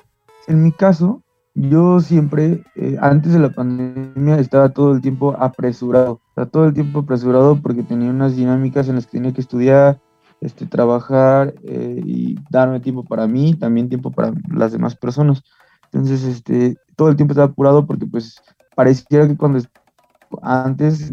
En 0.48 0.64
mi 0.64 0.72
caso, 0.72 1.22
yo 1.54 2.00
siempre, 2.00 2.64
eh, 2.74 2.96
antes 3.00 3.32
de 3.34 3.38
la 3.38 3.50
pandemia, 3.50 4.40
estaba 4.40 4.70
todo 4.70 4.94
el 4.94 5.00
tiempo 5.00 5.36
apresurado. 5.38 6.20
Estaba 6.30 6.48
todo 6.48 6.64
el 6.66 6.74
tiempo 6.74 6.98
apresurado 6.98 7.62
porque 7.62 7.84
tenía 7.84 8.10
unas 8.10 8.34
dinámicas 8.34 8.88
en 8.88 8.96
las 8.96 9.06
que 9.06 9.18
tenía 9.18 9.32
que 9.32 9.42
estudiar, 9.42 10.00
este, 10.40 10.66
trabajar 10.66 11.54
eh, 11.68 12.02
y 12.04 12.34
darme 12.50 12.80
tiempo 12.80 13.04
para 13.04 13.28
mí, 13.28 13.54
también 13.54 13.88
tiempo 13.88 14.10
para 14.10 14.32
las 14.52 14.72
demás 14.72 14.96
personas. 14.96 15.44
Entonces, 15.92 16.24
este, 16.24 16.76
todo 16.96 17.10
el 17.10 17.16
tiempo 17.16 17.30
estaba 17.30 17.52
apurado 17.52 17.86
porque 17.86 18.06
pues 18.06 18.42
pareciera 18.74 19.28
que 19.28 19.36
cuando 19.36 19.60
antes 20.42 21.12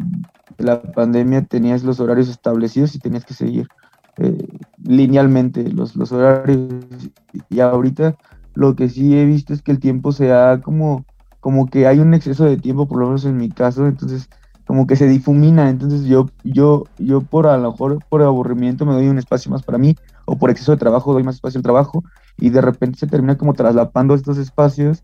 la 0.58 0.82
pandemia 0.82 1.46
tenías 1.46 1.84
los 1.84 2.00
horarios 2.00 2.30
establecidos 2.30 2.96
y 2.96 3.00
tenías 3.00 3.26
que 3.26 3.34
seguir 3.34 3.68
eh, 4.18 4.48
linealmente 4.84 5.70
los, 5.72 5.96
los 5.96 6.12
horarios. 6.12 6.86
Y 7.50 7.60
ahorita 7.60 8.16
lo 8.54 8.76
que 8.76 8.90
sí 8.90 9.18
he 9.18 9.26
visto 9.26 9.54
es 9.54 9.62
que 9.62 9.72
el 9.72 9.80
tiempo 9.80 10.12
se 10.12 10.32
ha 10.32 10.62
como, 10.62 11.06
como 11.40 11.68
que 11.68 11.88
hay 11.88 12.00
un 12.00 12.14
exceso 12.14 12.46
de 12.46 12.58
tiempo, 12.58 12.88
por 12.88 13.00
lo 13.00 13.08
menos 13.08 13.26
en 13.26 13.38
mi 13.38 13.50
caso, 13.50 13.88
entonces 13.88 14.30
como 14.66 14.88
que 14.88 14.96
se 14.96 15.08
difumina, 15.08 15.70
entonces 15.70 16.06
yo, 16.06 16.28
yo, 16.44 16.86
yo 16.98 17.22
por 17.22 17.46
a 17.46 17.58
lo 17.58 17.72
mejor 17.72 18.00
por 18.10 18.24
aburrimiento 18.24 18.86
me 18.86 18.94
doy 18.94 19.08
un 19.08 19.20
espacio 19.20 19.52
más 19.52 19.62
para 19.62 19.78
mí, 19.78 19.96
o 20.26 20.38
por 20.38 20.50
exceso 20.50 20.72
de 20.72 20.80
trabajo 20.80 21.14
doy 21.14 21.24
más 21.24 21.36
espacio 21.36 21.60
al 21.60 21.64
trabajo, 21.64 22.04
y 22.38 22.50
de 22.50 22.62
repente 22.62 22.98
se 22.98 23.08
termina 23.08 23.38
como 23.38 23.54
traslapando 23.54 24.16
estos 24.16 24.38
espacios, 24.40 25.04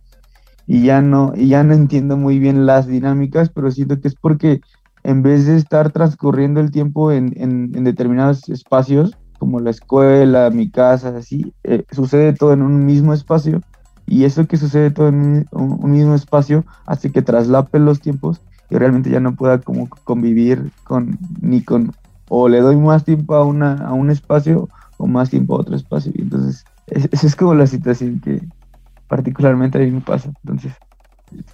y 0.66 0.84
ya 0.84 1.02
no, 1.02 1.34
y 1.36 1.50
ya 1.50 1.64
no 1.64 1.74
entiendo 1.74 2.18
muy 2.18 2.40
bien 2.40 2.66
las 2.66 2.88
dinámicas, 2.88 3.50
pero 3.50 3.70
siento 3.70 4.00
que 4.00 4.08
es 4.08 4.16
porque 4.16 4.62
en 5.04 5.22
vez 5.24 5.46
de 5.46 5.58
estar 5.58 5.92
transcurriendo 5.92 6.60
el 6.60 6.72
tiempo 6.72 7.12
en, 7.12 7.34
en, 7.36 7.72
en 7.76 7.84
determinados 7.84 8.50
espacios, 8.50 9.18
como 9.42 9.60
la 9.60 9.72
escuela, 9.72 10.52
mi 10.52 10.70
casa, 10.70 11.18
así, 11.18 11.52
eh, 11.64 11.84
sucede 11.92 12.34
todo 12.34 12.54
en 12.54 12.62
un 12.62 12.86
mismo 12.86 13.12
espacio 13.12 13.62
y 14.06 14.26
eso 14.26 14.46
que 14.46 14.56
sucede 14.56 14.92
todo 14.92 15.08
en 15.08 15.48
un, 15.52 15.92
mismo 15.92 16.14
espacio 16.14 16.64
hace 16.86 17.12
que 17.12 17.24
traslape 17.24 17.80
los 17.80 18.02
tiempos 18.02 18.40
y 18.70 18.78
realmente 18.78 19.10
ya 19.10 19.20
no 19.20 19.36
pueda 19.36 19.60
como 19.60 19.90
convivir 20.04 20.72
con 20.84 21.18
ni 21.42 21.64
con 21.64 21.92
o 22.30 22.50
le 22.50 22.60
doy 22.60 22.76
más 22.76 23.04
tiempo 23.04 23.34
a 23.34 23.44
una 23.44 23.74
a 23.78 23.94
un 23.94 24.12
espacio 24.12 24.70
o 24.98 25.08
más 25.08 25.32
tiempo 25.32 25.56
a 25.56 25.62
otro 25.62 25.76
espacio. 25.76 26.12
Entonces 26.14 26.64
esa 26.86 27.26
es 27.26 27.36
como 27.36 27.56
la 27.56 27.66
situación 27.66 28.20
que 28.20 28.42
particularmente 29.08 29.80
a 29.80 29.82
mí 29.82 29.90
me 29.90 30.02
pasa. 30.02 30.32
Entonces 30.44 30.74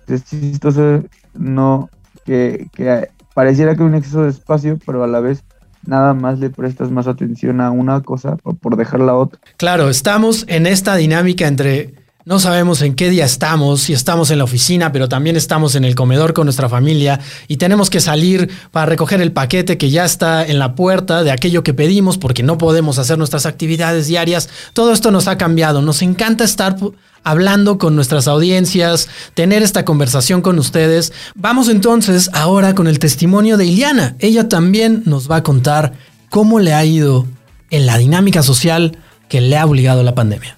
es 0.08 0.26
chistoso 0.26 1.04
no 1.36 1.90
que, 2.26 2.68
que 2.74 3.08
pareciera 3.38 3.76
que 3.76 3.84
hay 3.84 3.90
un 3.90 3.94
exceso 3.94 4.24
de 4.24 4.32
espacio 4.32 4.80
pero 4.84 5.04
a 5.04 5.08
la 5.08 5.20
vez 5.20 5.44
nada 5.86 6.16
más 6.16 6.40
le 6.40 6.50
prestas 6.50 6.90
más 6.90 7.06
atención 7.06 7.62
a 7.62 7.70
una 7.70 8.02
cosa 8.02 8.36
por 8.36 8.76
dejar 8.78 9.00
la 9.00 9.14
otra. 9.14 9.40
Claro, 9.58 9.90
estamos 9.90 10.44
en 10.48 10.66
esta 10.66 10.96
dinámica 10.96 11.46
entre 11.46 11.94
no 12.28 12.40
sabemos 12.40 12.82
en 12.82 12.94
qué 12.94 13.10
día 13.10 13.24
estamos, 13.24 13.84
si 13.84 13.94
estamos 13.94 14.32
en 14.32 14.40
la 14.40 14.44
oficina, 14.44 14.92
pero 14.92 15.08
también 15.08 15.38
estamos 15.38 15.76
en 15.76 15.86
el 15.86 15.96
comedor 15.96 16.34
con 16.34 16.46
nuestra 16.46 16.68
familia 16.68 17.22
y 17.48 17.56
tenemos 17.56 17.90
que 17.90 18.02
salir 18.02 18.52
para 18.72 18.86
recoger 18.86 19.22
el 19.22 19.32
paquete 19.32 19.78
que 19.78 19.90
ya 19.90 20.04
está 20.04 20.46
en 20.46 20.60
la 20.60 20.76
puerta 20.76 21.24
de 21.24 21.32
aquello 21.32 21.64
que 21.64 21.74
pedimos 21.74 22.18
porque 22.18 22.44
no 22.44 22.58
podemos 22.58 22.98
hacer 22.98 23.18
nuestras 23.18 23.46
actividades 23.46 24.08
diarias. 24.08 24.50
Todo 24.74 24.92
esto 24.92 25.10
nos 25.10 25.30
ha 25.30 25.38
cambiado. 25.38 25.82
Nos 25.82 26.02
encanta 26.02 26.44
estar 26.44 26.76
hablando 27.24 27.78
con 27.78 27.96
nuestras 27.96 28.28
audiencias, 28.28 29.08
tener 29.34 29.64
esta 29.64 29.86
conversación 29.86 30.42
con 30.42 30.60
ustedes. 30.60 31.14
Vamos 31.34 31.70
entonces 31.70 32.30
ahora 32.34 32.76
con 32.76 32.88
el 32.88 33.00
testimonio 33.00 33.56
de 33.56 33.68
Iliana. 33.68 34.18
Ella 34.20 34.50
también 34.50 35.04
nos 35.06 35.32
va 35.32 35.38
a 35.38 35.44
contar 35.44 35.94
cómo 36.30 36.60
le 36.60 36.74
ha 36.74 36.84
ido 36.84 37.26
en 37.70 37.86
la 37.86 37.98
dinámica 37.98 38.44
social 38.44 38.98
que 39.30 39.40
le 39.40 39.58
ha 39.58 39.66
obligado 39.66 40.04
la 40.04 40.14
pandemia. 40.14 40.58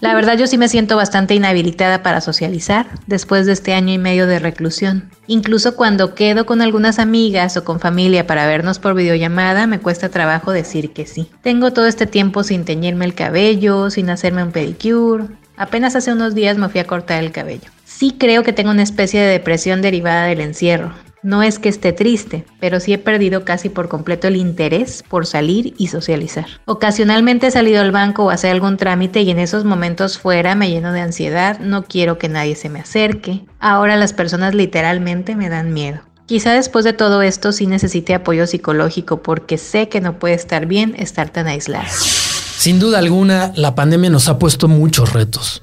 La 0.00 0.14
verdad 0.14 0.38
yo 0.38 0.46
sí 0.46 0.58
me 0.58 0.68
siento 0.68 0.96
bastante 0.96 1.34
inhabilitada 1.34 2.04
para 2.04 2.20
socializar 2.20 2.86
después 3.06 3.46
de 3.46 3.52
este 3.52 3.74
año 3.74 3.92
y 3.92 3.98
medio 3.98 4.28
de 4.28 4.38
reclusión. 4.38 5.10
Incluso 5.26 5.74
cuando 5.74 6.14
quedo 6.14 6.46
con 6.46 6.62
algunas 6.62 7.00
amigas 7.00 7.56
o 7.56 7.64
con 7.64 7.80
familia 7.80 8.26
para 8.26 8.46
vernos 8.46 8.78
por 8.78 8.94
videollamada, 8.94 9.66
me 9.66 9.80
cuesta 9.80 10.08
trabajo 10.08 10.52
decir 10.52 10.92
que 10.92 11.04
sí. 11.04 11.28
Tengo 11.42 11.72
todo 11.72 11.86
este 11.86 12.06
tiempo 12.06 12.44
sin 12.44 12.64
teñirme 12.64 13.06
el 13.06 13.14
cabello, 13.14 13.90
sin 13.90 14.08
hacerme 14.08 14.44
un 14.44 14.52
pedicure. 14.52 15.24
Apenas 15.56 15.96
hace 15.96 16.12
unos 16.12 16.34
días 16.36 16.56
me 16.56 16.68
fui 16.68 16.80
a 16.80 16.86
cortar 16.86 17.22
el 17.24 17.32
cabello. 17.32 17.68
Sí 17.84 18.14
creo 18.16 18.44
que 18.44 18.52
tengo 18.52 18.70
una 18.70 18.84
especie 18.84 19.20
de 19.20 19.26
depresión 19.26 19.82
derivada 19.82 20.26
del 20.26 20.40
encierro. 20.40 20.92
No 21.22 21.42
es 21.42 21.58
que 21.58 21.68
esté 21.68 21.92
triste, 21.92 22.44
pero 22.60 22.78
sí 22.78 22.92
he 22.92 22.98
perdido 22.98 23.44
casi 23.44 23.68
por 23.68 23.88
completo 23.88 24.28
el 24.28 24.36
interés 24.36 25.02
por 25.08 25.26
salir 25.26 25.74
y 25.76 25.88
socializar. 25.88 26.46
Ocasionalmente 26.64 27.48
he 27.48 27.50
salido 27.50 27.80
al 27.80 27.90
banco 27.90 28.24
o 28.24 28.30
hacer 28.30 28.52
algún 28.52 28.76
trámite 28.76 29.22
y 29.22 29.30
en 29.30 29.40
esos 29.40 29.64
momentos 29.64 30.18
fuera 30.18 30.54
me 30.54 30.70
lleno 30.70 30.92
de 30.92 31.00
ansiedad, 31.00 31.58
no 31.58 31.84
quiero 31.84 32.18
que 32.18 32.28
nadie 32.28 32.54
se 32.54 32.68
me 32.68 32.80
acerque. 32.80 33.44
Ahora 33.58 33.96
las 33.96 34.12
personas 34.12 34.54
literalmente 34.54 35.34
me 35.34 35.48
dan 35.48 35.72
miedo. 35.72 36.00
Quizá 36.26 36.52
después 36.52 36.84
de 36.84 36.92
todo 36.92 37.22
esto 37.22 37.52
sí 37.52 37.66
necesite 37.66 38.14
apoyo 38.14 38.46
psicológico 38.46 39.22
porque 39.22 39.58
sé 39.58 39.88
que 39.88 40.00
no 40.00 40.18
puede 40.18 40.34
estar 40.34 40.66
bien 40.66 40.94
estar 40.98 41.30
tan 41.30 41.48
aislado. 41.48 41.88
Sin 41.88 42.78
duda 42.78 42.98
alguna, 42.98 43.52
la 43.56 43.74
pandemia 43.74 44.10
nos 44.10 44.28
ha 44.28 44.38
puesto 44.38 44.68
muchos 44.68 45.12
retos. 45.12 45.62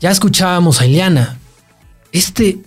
Ya 0.00 0.10
escuchábamos 0.10 0.80
a 0.80 0.86
Eliana, 0.86 1.38
este 2.10 2.58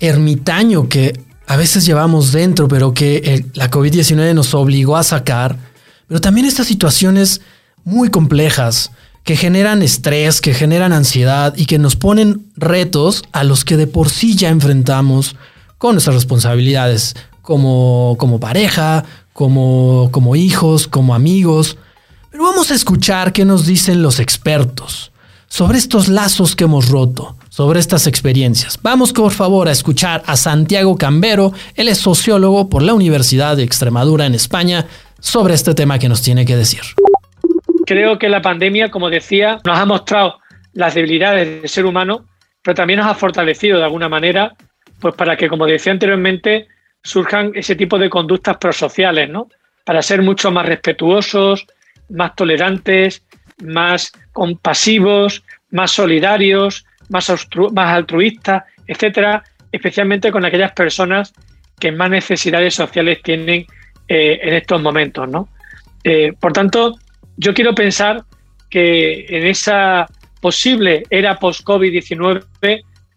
ermitaño 0.00 0.88
que 0.88 1.25
a 1.46 1.56
veces 1.56 1.86
llevamos 1.86 2.32
dentro, 2.32 2.68
pero 2.68 2.92
que 2.92 3.44
la 3.54 3.70
COVID-19 3.70 4.34
nos 4.34 4.52
obligó 4.54 4.96
a 4.96 5.02
sacar, 5.02 5.56
pero 6.08 6.20
también 6.20 6.46
estas 6.46 6.66
situaciones 6.66 7.40
muy 7.84 8.10
complejas 8.10 8.90
que 9.22 9.36
generan 9.36 9.82
estrés, 9.82 10.40
que 10.40 10.54
generan 10.54 10.92
ansiedad 10.92 11.54
y 11.56 11.66
que 11.66 11.78
nos 11.78 11.96
ponen 11.96 12.46
retos 12.56 13.24
a 13.32 13.44
los 13.44 13.64
que 13.64 13.76
de 13.76 13.86
por 13.86 14.08
sí 14.08 14.36
ya 14.36 14.50
enfrentamos 14.50 15.36
con 15.78 15.94
nuestras 15.94 16.14
responsabilidades 16.14 17.16
como, 17.42 18.16
como 18.18 18.40
pareja, 18.40 19.04
como, 19.32 20.10
como 20.12 20.36
hijos, 20.36 20.88
como 20.88 21.14
amigos. 21.14 21.76
Pero 22.30 22.44
vamos 22.44 22.70
a 22.70 22.74
escuchar 22.74 23.32
qué 23.32 23.44
nos 23.44 23.66
dicen 23.66 24.02
los 24.02 24.20
expertos 24.20 25.12
sobre 25.48 25.78
estos 25.78 26.08
lazos 26.08 26.56
que 26.56 26.64
hemos 26.64 26.88
roto, 26.88 27.35
sobre 27.56 27.80
estas 27.80 28.06
experiencias. 28.06 28.78
Vamos 28.82 29.14
por 29.14 29.32
favor 29.32 29.66
a 29.66 29.72
escuchar 29.72 30.22
a 30.26 30.36
Santiago 30.36 30.98
Cambero, 30.98 31.54
él 31.74 31.88
es 31.88 31.96
sociólogo 31.96 32.68
por 32.68 32.82
la 32.82 32.92
Universidad 32.92 33.56
de 33.56 33.62
Extremadura 33.62 34.26
en 34.26 34.34
España, 34.34 34.84
sobre 35.20 35.54
este 35.54 35.74
tema 35.74 35.98
que 35.98 36.10
nos 36.10 36.20
tiene 36.20 36.44
que 36.44 36.54
decir. 36.54 36.82
Creo 37.86 38.18
que 38.18 38.28
la 38.28 38.42
pandemia, 38.42 38.90
como 38.90 39.08
decía, 39.08 39.58
nos 39.64 39.78
ha 39.78 39.86
mostrado 39.86 40.38
las 40.74 40.94
debilidades 40.94 41.62
del 41.62 41.70
ser 41.70 41.86
humano, 41.86 42.26
pero 42.60 42.74
también 42.74 42.98
nos 42.98 43.08
ha 43.08 43.14
fortalecido 43.14 43.78
de 43.78 43.84
alguna 43.84 44.10
manera, 44.10 44.54
pues 45.00 45.14
para 45.14 45.34
que, 45.34 45.48
como 45.48 45.64
decía 45.64 45.92
anteriormente, 45.92 46.68
surjan 47.02 47.52
ese 47.54 47.74
tipo 47.74 47.98
de 47.98 48.10
conductas 48.10 48.58
prosociales, 48.58 49.30
¿no? 49.30 49.48
Para 49.82 50.02
ser 50.02 50.20
mucho 50.20 50.50
más 50.50 50.66
respetuosos, 50.66 51.64
más 52.10 52.36
tolerantes, 52.36 53.22
más 53.62 54.12
compasivos, 54.34 55.42
más 55.70 55.92
solidarios, 55.92 56.84
más, 57.08 57.30
más 57.72 57.88
altruistas, 57.94 58.64
etcétera, 58.86 59.42
especialmente 59.72 60.30
con 60.30 60.44
aquellas 60.44 60.72
personas 60.72 61.32
que 61.78 61.92
más 61.92 62.10
necesidades 62.10 62.74
sociales 62.74 63.20
tienen 63.22 63.66
eh, 64.08 64.38
en 64.42 64.54
estos 64.54 64.80
momentos, 64.80 65.28
¿no? 65.28 65.48
Eh, 66.04 66.32
por 66.38 66.52
tanto, 66.52 66.94
yo 67.36 67.52
quiero 67.52 67.74
pensar 67.74 68.24
que 68.70 69.26
en 69.28 69.46
esa 69.46 70.06
posible 70.40 71.02
era 71.10 71.38
post-COVID-19 71.38 72.44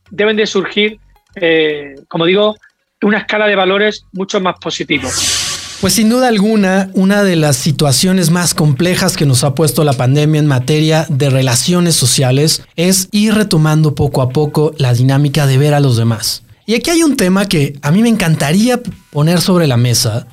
deben 0.09 0.35
de 0.35 0.47
surgir, 0.47 0.99
eh, 1.35 1.95
como 2.07 2.25
digo, 2.25 2.57
una 3.01 3.19
escala 3.19 3.47
de 3.47 3.55
valores 3.55 4.05
mucho 4.11 4.41
más 4.41 4.55
positivos. 4.59 5.38
Pues 5.81 5.93
sin 5.93 6.09
duda 6.09 6.27
alguna, 6.27 6.89
una 6.93 7.23
de 7.23 7.37
las 7.37 7.55
situaciones 7.55 8.31
más 8.31 8.53
complejas 8.53 9.15
que 9.15 9.25
nos 9.25 9.45
ha 9.45 9.55
puesto 9.55 9.85
la 9.85 9.93
pandemia 9.93 10.39
en 10.39 10.45
materia 10.45 11.05
de 11.07 11.29
relaciones 11.29 11.95
sociales 11.95 12.63
es 12.75 13.07
ir 13.11 13.33
retomando 13.33 13.95
poco 13.95 14.21
a 14.21 14.27
poco 14.27 14.73
la 14.77 14.93
dinámica 14.93 15.47
de 15.47 15.57
ver 15.57 15.73
a 15.73 15.79
los 15.79 15.95
demás. 15.95 16.43
Y 16.65 16.75
aquí 16.75 16.89
hay 16.89 17.01
un 17.01 17.15
tema 17.15 17.47
que 17.47 17.79
a 17.81 17.91
mí 17.91 18.01
me 18.01 18.09
encantaría 18.09 18.81
poner 19.09 19.39
sobre 19.39 19.67
la 19.67 19.77
mesa 19.77 20.27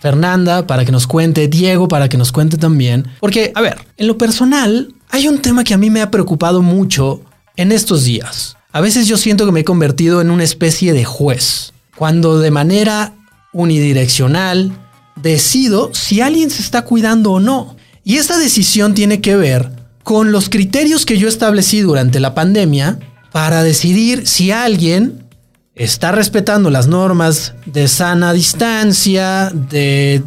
Fernanda 0.00 0.66
para 0.66 0.86
que 0.86 0.92
nos 0.92 1.06
cuente, 1.06 1.46
Diego 1.46 1.88
para 1.88 2.08
que 2.08 2.16
nos 2.16 2.32
cuente 2.32 2.56
también. 2.56 3.06
Porque, 3.20 3.52
a 3.54 3.60
ver, 3.60 3.76
en 3.98 4.06
lo 4.06 4.16
personal, 4.16 4.94
hay 5.10 5.28
un 5.28 5.42
tema 5.42 5.62
que 5.62 5.74
a 5.74 5.78
mí 5.78 5.90
me 5.90 6.00
ha 6.00 6.10
preocupado 6.10 6.62
mucho 6.62 7.20
en 7.56 7.70
estos 7.70 8.04
días. 8.04 8.56
A 8.72 8.80
veces 8.80 9.08
yo 9.08 9.18
siento 9.18 9.44
que 9.44 9.52
me 9.52 9.60
he 9.60 9.64
convertido 9.64 10.22
en 10.22 10.30
una 10.30 10.44
especie 10.44 10.94
de 10.94 11.04
juez, 11.04 11.74
cuando 11.96 12.38
de 12.38 12.50
manera 12.50 13.12
unidireccional 13.52 14.72
decido 15.16 15.90
si 15.92 16.20
alguien 16.20 16.50
se 16.50 16.62
está 16.62 16.82
cuidando 16.82 17.32
o 17.32 17.40
no. 17.40 17.76
Y 18.04 18.16
esta 18.16 18.38
decisión 18.38 18.94
tiene 18.94 19.20
que 19.20 19.36
ver 19.36 19.70
con 20.04 20.30
los 20.30 20.48
criterios 20.48 21.04
que 21.04 21.18
yo 21.18 21.26
establecí 21.26 21.80
durante 21.80 22.20
la 22.20 22.34
pandemia 22.34 23.00
para 23.32 23.64
decidir 23.64 24.28
si 24.28 24.52
alguien 24.52 25.26
está 25.74 26.12
respetando 26.12 26.70
las 26.70 26.86
normas 26.86 27.54
de 27.66 27.88
sana 27.88 28.32
distancia, 28.32 29.50
de, 29.52 30.22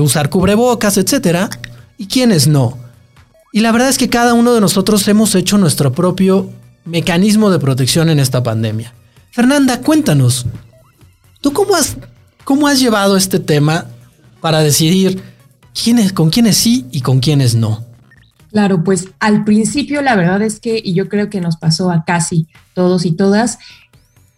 usar 0.00 0.30
cubrebocas, 0.30 0.96
etcétera, 0.96 1.48
y 1.96 2.06
quiénes 2.06 2.48
no. 2.48 2.76
Y 3.52 3.60
la 3.60 3.70
verdad 3.70 3.88
es 3.88 3.98
que 3.98 4.10
cada 4.10 4.34
uno 4.34 4.52
de 4.52 4.60
nosotros 4.60 5.06
hemos 5.06 5.34
hecho 5.34 5.58
nuestro 5.58 5.92
propio 5.92 6.50
mecanismo 6.84 7.50
de 7.50 7.60
protección 7.60 8.10
en 8.10 8.18
esta 8.18 8.42
pandemia. 8.42 8.92
Fernanda, 9.30 9.80
cuéntanos, 9.80 10.46
¿tú 11.40 11.52
cómo 11.52 11.76
has, 11.76 11.96
cómo 12.44 12.66
has 12.66 12.80
llevado 12.80 13.16
este 13.16 13.38
tema 13.38 13.86
para 14.44 14.62
decidir 14.62 15.22
quiénes, 15.72 16.12
con 16.12 16.28
quiénes 16.28 16.58
sí 16.58 16.84
y 16.92 17.00
con 17.00 17.20
quiénes 17.20 17.54
no? 17.54 17.82
Claro, 18.50 18.84
pues 18.84 19.08
al 19.18 19.42
principio 19.42 20.02
la 20.02 20.16
verdad 20.16 20.42
es 20.42 20.60
que, 20.60 20.78
y 20.84 20.92
yo 20.92 21.08
creo 21.08 21.30
que 21.30 21.40
nos 21.40 21.56
pasó 21.56 21.90
a 21.90 22.04
casi 22.04 22.46
todos 22.74 23.06
y 23.06 23.12
todas, 23.12 23.58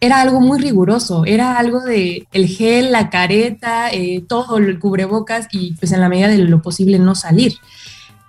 era 0.00 0.20
algo 0.20 0.40
muy 0.40 0.60
riguroso, 0.60 1.24
era 1.24 1.58
algo 1.58 1.80
de 1.80 2.28
el 2.32 2.46
gel, 2.46 2.92
la 2.92 3.10
careta, 3.10 3.90
eh, 3.90 4.22
todo 4.28 4.58
el 4.58 4.78
cubrebocas 4.78 5.48
y 5.50 5.72
pues 5.72 5.90
en 5.90 5.98
la 5.98 6.08
medida 6.08 6.28
de 6.28 6.38
lo 6.38 6.62
posible 6.62 7.00
no 7.00 7.16
salir. 7.16 7.56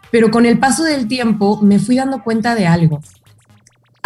Pero 0.09 0.31
con 0.31 0.47
el 0.47 0.57
paso 0.57 0.83
del 0.83 1.07
tiempo 1.07 1.61
me 1.61 1.77
fui 1.77 1.97
dando 1.97 2.23
cuenta 2.23 2.55
de 2.55 2.65
algo. 2.65 3.01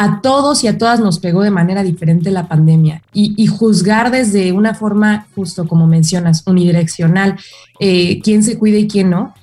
A 0.03 0.19
todos 0.19 0.63
y 0.63 0.67
a 0.67 0.79
todas 0.79 0.99
nos 0.99 1.19
pegó 1.19 1.43
de 1.43 1.51
manera 1.51 1.83
diferente 1.83 2.31
la 2.31 2.47
pandemia 2.47 3.03
y, 3.13 3.45
juzgar 3.45 4.09
desde 4.09 4.51
una 4.51 4.73
forma, 4.73 5.27
justo 5.35 5.67
como 5.67 5.85
mencionas, 5.85 6.41
unidireccional, 6.47 7.37
eh, 7.79 8.19
quién 8.23 8.41
se 8.41 8.57
cuida 8.57 8.79
y 8.79 8.87
quién 8.87 9.11
no, 9.11 9.35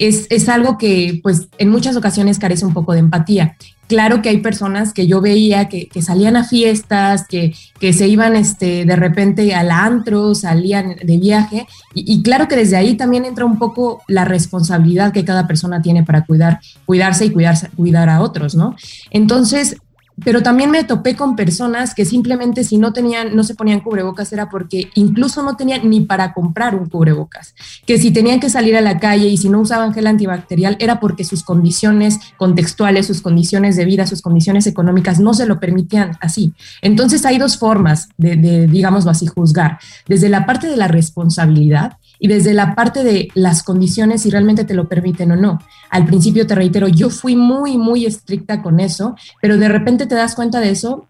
es, 0.00 0.26
es, 0.30 0.48
algo 0.48 0.78
que 0.78 1.20
pues 1.22 1.46
en 1.58 1.68
muchas 1.68 1.94
ocasiones 1.94 2.40
carece 2.40 2.66
un 2.66 2.74
poco 2.74 2.92
de 2.92 2.98
empatía 2.98 3.56
claro 3.90 4.22
que 4.22 4.28
hay 4.28 4.38
personas 4.38 4.94
que 4.94 5.08
yo 5.08 5.20
veía 5.20 5.68
que, 5.68 5.90
salían 6.00 6.36
a 6.36 6.44
fiestas, 6.44 7.26
que, 7.26 7.52
se 7.92 8.06
iban 8.06 8.36
este, 8.36 8.84
de 8.84 8.94
repente 8.94 9.52
al 9.52 9.72
antro, 9.72 10.36
salían 10.36 10.94
de 11.02 11.18
viaje, 11.18 11.66
y, 11.92 12.22
claro 12.22 12.46
que 12.46 12.54
desde 12.54 12.76
ahí 12.76 12.96
también 12.96 13.24
entra 13.24 13.44
un 13.44 13.58
poco 13.58 14.00
la 14.06 14.24
responsabilidad 14.24 15.12
que 15.12 15.24
cada 15.24 15.48
persona 15.48 15.82
tiene 15.82 16.04
para 16.04 16.24
cuidar, 16.24 16.60
cuidarse 16.86 17.24
y 17.26 17.30
cuidarse, 17.30 17.68
cuidar 17.70 18.08
a 18.08 18.20
otros, 18.20 18.54
¿no? 18.54 18.76
Entonces, 19.10 19.76
pero 20.24 20.42
también 20.42 20.70
me 20.70 20.84
topé 20.84 21.16
con 21.16 21.36
personas 21.36 21.94
que 21.94 22.04
simplemente 22.04 22.64
si 22.64 22.78
no 22.78 22.92
tenían, 22.92 23.34
no 23.34 23.44
se 23.44 23.54
ponían 23.54 23.80
cubrebocas 23.80 24.32
era 24.32 24.48
porque 24.48 24.90
incluso 24.94 25.42
no 25.42 25.56
tenían 25.56 25.88
ni 25.88 26.00
para 26.02 26.32
comprar 26.32 26.74
un 26.74 26.88
cubrebocas, 26.88 27.54
que 27.86 27.98
si 27.98 28.10
tenían 28.10 28.40
que 28.40 28.50
salir 28.50 28.76
a 28.76 28.80
la 28.80 28.98
calle 28.98 29.28
y 29.28 29.36
si 29.36 29.48
no 29.48 29.60
usaban 29.60 29.94
gel 29.94 30.06
antibacterial 30.06 30.76
era 30.80 31.00
porque 31.00 31.24
sus 31.24 31.42
condiciones 31.42 32.18
contextuales, 32.36 33.06
sus 33.06 33.22
condiciones 33.22 33.76
de 33.76 33.84
vida, 33.84 34.06
sus 34.06 34.22
condiciones 34.22 34.66
económicas 34.66 35.20
no 35.20 35.34
se 35.34 35.46
lo 35.46 35.60
permitían 35.60 36.16
así. 36.20 36.52
Entonces 36.82 37.24
hay 37.24 37.38
dos 37.38 37.58
formas 37.58 38.08
de, 38.16 38.36
de 38.36 38.66
digámoslo 38.66 39.10
así, 39.10 39.26
juzgar. 39.26 39.78
Desde 40.06 40.28
la 40.28 40.46
parte 40.46 40.66
de 40.68 40.76
la 40.76 40.88
responsabilidad, 40.88 41.96
y 42.20 42.28
desde 42.28 42.52
la 42.52 42.74
parte 42.74 43.02
de 43.02 43.28
las 43.34 43.62
condiciones, 43.62 44.22
si 44.22 44.30
realmente 44.30 44.64
te 44.64 44.74
lo 44.74 44.88
permiten 44.88 45.32
o 45.32 45.36
no. 45.36 45.58
Al 45.90 46.06
principio, 46.06 46.46
te 46.46 46.54
reitero, 46.54 46.88
yo 46.88 47.10
fui 47.10 47.36
muy, 47.36 47.76
muy 47.76 48.06
estricta 48.06 48.62
con 48.62 48.80
eso, 48.80 49.16
pero 49.40 49.58
de 49.58 49.68
repente 49.68 50.06
te 50.06 50.14
das 50.14 50.34
cuenta 50.34 50.60
de 50.60 50.70
eso 50.70 51.06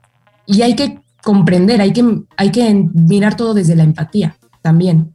y 0.46 0.62
hay 0.62 0.74
que 0.74 1.00
comprender, 1.22 1.80
hay 1.80 1.92
que, 1.92 2.22
hay 2.36 2.50
que 2.50 2.88
mirar 2.94 3.36
todo 3.36 3.54
desde 3.54 3.76
la 3.76 3.82
empatía 3.82 4.36
también. 4.62 5.14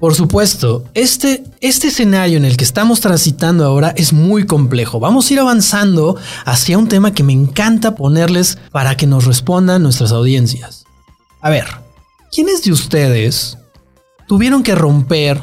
Por 0.00 0.14
supuesto, 0.14 0.84
este, 0.94 1.44
este 1.60 1.88
escenario 1.88 2.38
en 2.38 2.46
el 2.46 2.56
que 2.56 2.64
estamos 2.64 3.00
transitando 3.00 3.66
ahora 3.66 3.92
es 3.96 4.14
muy 4.14 4.46
complejo. 4.46 4.98
Vamos 4.98 5.28
a 5.28 5.34
ir 5.34 5.40
avanzando 5.40 6.16
hacia 6.46 6.78
un 6.78 6.88
tema 6.88 7.12
que 7.12 7.22
me 7.22 7.34
encanta 7.34 7.94
ponerles 7.94 8.56
para 8.72 8.96
que 8.96 9.06
nos 9.06 9.26
respondan 9.26 9.82
nuestras 9.82 10.10
audiencias. 10.12 10.84
A 11.42 11.50
ver, 11.50 11.66
¿quiénes 12.32 12.62
de 12.62 12.72
ustedes 12.72 13.58
tuvieron 14.26 14.62
que 14.62 14.74
romper 14.74 15.42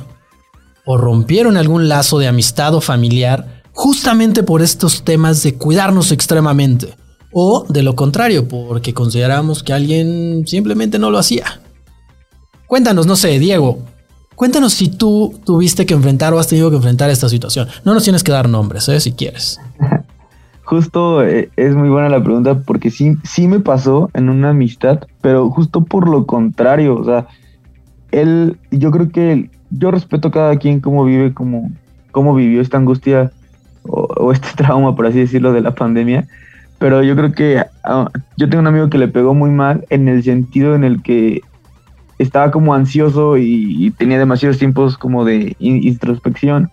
o 0.87 0.97
rompieron 0.97 1.57
algún 1.57 1.89
lazo 1.89 2.17
de 2.17 2.27
amistad 2.27 2.73
o 2.73 2.81
familiar 2.81 3.61
justamente 3.73 4.41
por 4.41 4.61
estos 4.61 5.03
temas 5.03 5.43
de 5.43 5.55
cuidarnos 5.55 6.11
extremadamente. 6.11 6.95
O 7.31 7.65
de 7.67 7.83
lo 7.83 7.95
contrario, 7.95 8.47
porque 8.47 8.93
consideramos 8.93 9.61
que 9.61 9.73
alguien 9.73 10.47
simplemente 10.47 10.97
no 10.97 11.11
lo 11.11 11.19
hacía. 11.19 11.61
Cuéntanos, 12.67 13.05
no 13.05 13.17
sé, 13.17 13.37
Diego, 13.37 13.79
cuéntanos 14.35 14.73
si 14.73 14.87
tú 14.87 15.39
tuviste 15.45 15.85
que 15.85 15.93
enfrentar 15.93 16.33
o 16.33 16.39
has 16.39 16.47
tenido 16.47 16.69
que 16.69 16.77
enfrentar 16.77 17.09
esta 17.09 17.27
situación. 17.27 17.67
No 17.83 17.93
nos 17.93 18.03
tienes 18.03 18.23
que 18.23 18.31
dar 18.31 18.47
nombres, 18.47 18.87
¿eh? 18.87 18.99
si 19.01 19.11
quieres. 19.11 19.59
Justo 20.63 21.21
eh, 21.21 21.49
es 21.57 21.75
muy 21.75 21.89
buena 21.89 22.09
la 22.09 22.23
pregunta 22.23 22.59
porque 22.65 22.91
sí, 22.91 23.15
sí 23.23 23.47
me 23.47 23.59
pasó 23.59 24.09
en 24.13 24.29
una 24.29 24.49
amistad, 24.49 25.01
pero 25.21 25.49
justo 25.49 25.83
por 25.83 26.09
lo 26.09 26.25
contrario, 26.25 26.95
o 26.95 27.05
sea, 27.05 27.27
él, 28.11 28.57
yo 28.71 28.91
creo 28.91 29.09
que 29.09 29.49
yo 29.69 29.91
respeto 29.91 30.29
a 30.29 30.31
cada 30.31 30.55
quien 30.57 30.79
cómo 30.79 31.05
vive, 31.05 31.33
cómo, 31.33 31.71
cómo 32.11 32.33
vivió 32.33 32.61
esta 32.61 32.77
angustia 32.77 33.31
o, 33.83 34.31
este 34.31 34.49
trauma, 34.55 34.95
por 34.95 35.05
así 35.05 35.19
decirlo, 35.19 35.53
de 35.53 35.61
la 35.61 35.75
pandemia. 35.75 36.27
Pero 36.79 37.01
yo 37.01 37.15
creo 37.15 37.31
que 37.31 37.63
ah, 37.83 38.09
yo 38.37 38.49
tengo 38.49 38.61
un 38.61 38.67
amigo 38.67 38.89
que 38.89 38.97
le 38.97 39.07
pegó 39.07 39.33
muy 39.33 39.49
mal 39.49 39.85
en 39.89 40.07
el 40.07 40.23
sentido 40.23 40.75
en 40.75 40.83
el 40.83 41.01
que 41.01 41.41
estaba 42.19 42.51
como 42.51 42.73
ansioso 42.73 43.37
y, 43.37 43.91
tenía 43.97 44.17
demasiados 44.17 44.57
tiempos 44.57 44.97
como 44.97 45.25
de 45.25 45.55
introspección. 45.59 46.69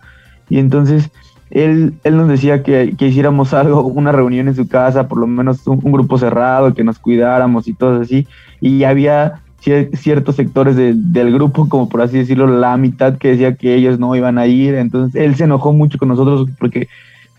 Y 0.48 0.58
entonces 0.58 1.10
él, 1.50 1.94
él 2.04 2.16
nos 2.16 2.28
decía 2.28 2.62
que, 2.62 2.94
que, 2.98 3.08
hiciéramos 3.08 3.54
algo, 3.54 3.84
una 3.84 4.12
reunión 4.12 4.48
en 4.48 4.54
su 4.54 4.68
casa, 4.68 5.08
por 5.08 5.18
lo 5.18 5.26
menos 5.26 5.66
un, 5.66 5.80
un, 5.82 5.92
grupo 5.92 6.18
cerrado, 6.18 6.74
que 6.74 6.84
nos 6.84 6.98
cuidáramos 6.98 7.68
y 7.68 7.74
todo 7.74 8.00
así. 8.00 8.26
Y 8.60 8.84
había 8.84 9.43
ciertos 9.64 10.36
sectores 10.36 10.76
del 10.76 11.32
grupo, 11.32 11.68
como 11.68 11.88
por 11.88 12.02
así 12.02 12.18
decirlo, 12.18 12.46
la 12.46 12.76
mitad 12.76 13.16
que 13.16 13.28
decía 13.28 13.56
que 13.56 13.74
ellos 13.74 13.98
no 13.98 14.14
iban 14.14 14.38
a 14.38 14.46
ir. 14.46 14.74
Entonces 14.74 15.20
él 15.20 15.34
se 15.36 15.44
enojó 15.44 15.72
mucho 15.72 15.98
con 15.98 16.08
nosotros 16.08 16.48
porque 16.58 16.88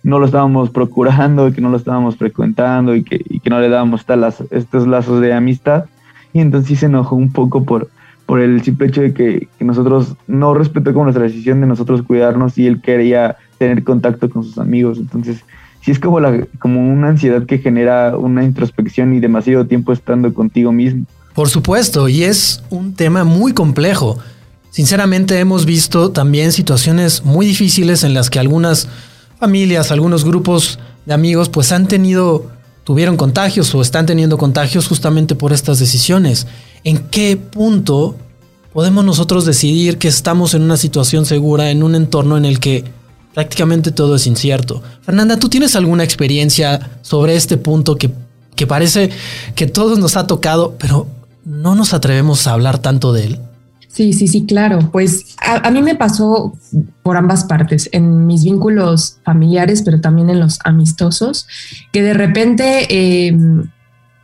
no 0.03 0.19
lo 0.19 0.25
estábamos 0.25 0.69
procurando, 0.69 1.47
y 1.47 1.53
que 1.53 1.61
no 1.61 1.69
lo 1.69 1.77
estábamos 1.77 2.15
frecuentando 2.15 2.95
y 2.95 3.03
que, 3.03 3.19
que 3.19 3.49
no 3.49 3.59
le 3.59 3.69
dábamos 3.69 4.05
estos 4.51 4.87
lazos 4.87 5.21
de 5.21 5.33
amistad. 5.33 5.85
Y 6.33 6.41
entonces 6.41 6.67
sí 6.67 6.75
se 6.75 6.85
enojó 6.87 7.15
un 7.15 7.31
poco 7.31 7.63
por, 7.63 7.89
por 8.25 8.39
el 8.39 8.61
simple 8.61 8.87
hecho 8.87 9.01
de 9.01 9.13
que, 9.13 9.47
nosotros 9.59 10.15
no 10.27 10.53
respetó 10.53 10.93
como 10.93 11.05
nuestra 11.05 11.23
decisión 11.23 11.61
de 11.61 11.67
nosotros 11.67 12.01
cuidarnos 12.03 12.57
y 12.57 12.67
él 12.67 12.81
quería 12.81 13.37
tener 13.57 13.83
contacto 13.83 14.29
con 14.29 14.43
sus 14.43 14.57
amigos. 14.57 14.97
Entonces 14.97 15.43
sí 15.81 15.91
es 15.91 15.99
como, 15.99 16.19
la, 16.19 16.45
como 16.59 16.87
una 16.87 17.09
ansiedad 17.09 17.45
que 17.45 17.57
genera 17.57 18.17
una 18.17 18.43
introspección 18.43 19.13
y 19.13 19.19
demasiado 19.19 19.65
tiempo 19.65 19.91
estando 19.91 20.33
contigo 20.33 20.71
mismo. 20.71 21.05
Por 21.35 21.49
supuesto, 21.49 22.07
y 22.07 22.23
es 22.23 22.61
un 22.69 22.95
tema 22.95 23.25
muy 23.25 23.53
complejo. 23.53 24.17
Sinceramente 24.71 25.37
hemos 25.37 25.65
visto 25.65 26.11
también 26.11 26.53
situaciones 26.53 27.25
muy 27.25 27.45
difíciles 27.45 28.05
en 28.05 28.13
las 28.13 28.29
que 28.29 28.39
algunas 28.39 28.87
familias, 29.37 29.91
algunos 29.91 30.23
grupos 30.23 30.79
de 31.05 31.13
amigos 31.13 31.49
pues 31.49 31.73
han 31.73 31.89
tenido, 31.89 32.49
tuvieron 32.85 33.17
contagios 33.17 33.75
o 33.75 33.81
están 33.81 34.05
teniendo 34.05 34.37
contagios 34.37 34.87
justamente 34.87 35.35
por 35.35 35.51
estas 35.51 35.77
decisiones. 35.77 36.47
¿En 36.85 36.99
qué 37.09 37.35
punto 37.35 38.15
podemos 38.71 39.03
nosotros 39.03 39.43
decidir 39.43 39.97
que 39.97 40.07
estamos 40.07 40.53
en 40.53 40.61
una 40.61 40.77
situación 40.77 41.25
segura, 41.25 41.69
en 41.69 41.83
un 41.83 41.95
entorno 41.95 42.37
en 42.37 42.45
el 42.45 42.61
que 42.61 42.85
prácticamente 43.33 43.91
todo 43.91 44.15
es 44.15 44.25
incierto? 44.25 44.81
Fernanda, 45.01 45.37
¿tú 45.37 45.49
tienes 45.49 45.75
alguna 45.75 46.05
experiencia 46.05 46.99
sobre 47.01 47.35
este 47.35 47.57
punto 47.57 47.97
que, 47.97 48.09
que 48.55 48.67
parece 48.67 49.09
que 49.53 49.67
todos 49.67 49.99
nos 49.99 50.15
ha 50.15 50.27
tocado, 50.27 50.75
pero 50.79 51.07
no 51.45 51.75
nos 51.75 51.93
atrevemos 51.93 52.47
a 52.47 52.53
hablar 52.53 52.79
tanto 52.79 53.13
de 53.13 53.25
él. 53.25 53.39
Sí, 53.95 54.11
sí, 54.11 54.27
sí, 54.27 54.45
claro. 54.45 54.89
Pues 54.91 55.37
a, 55.39 55.71
mí 55.71 55.81
me 55.81 55.95
pasó 55.95 56.57
por 57.01 57.15
ambas 57.15 57.45
partes, 57.45 57.87
en 57.93 58.27
mis 58.27 58.43
vínculos 58.43 59.19
familiares, 59.23 59.83
pero 59.83 60.01
también 60.01 60.29
en 60.29 60.41
los 60.41 60.59
amistosos, 60.65 61.47
que 61.93 62.01
de 62.01 62.13
repente 62.13 63.27
em, 63.27 63.69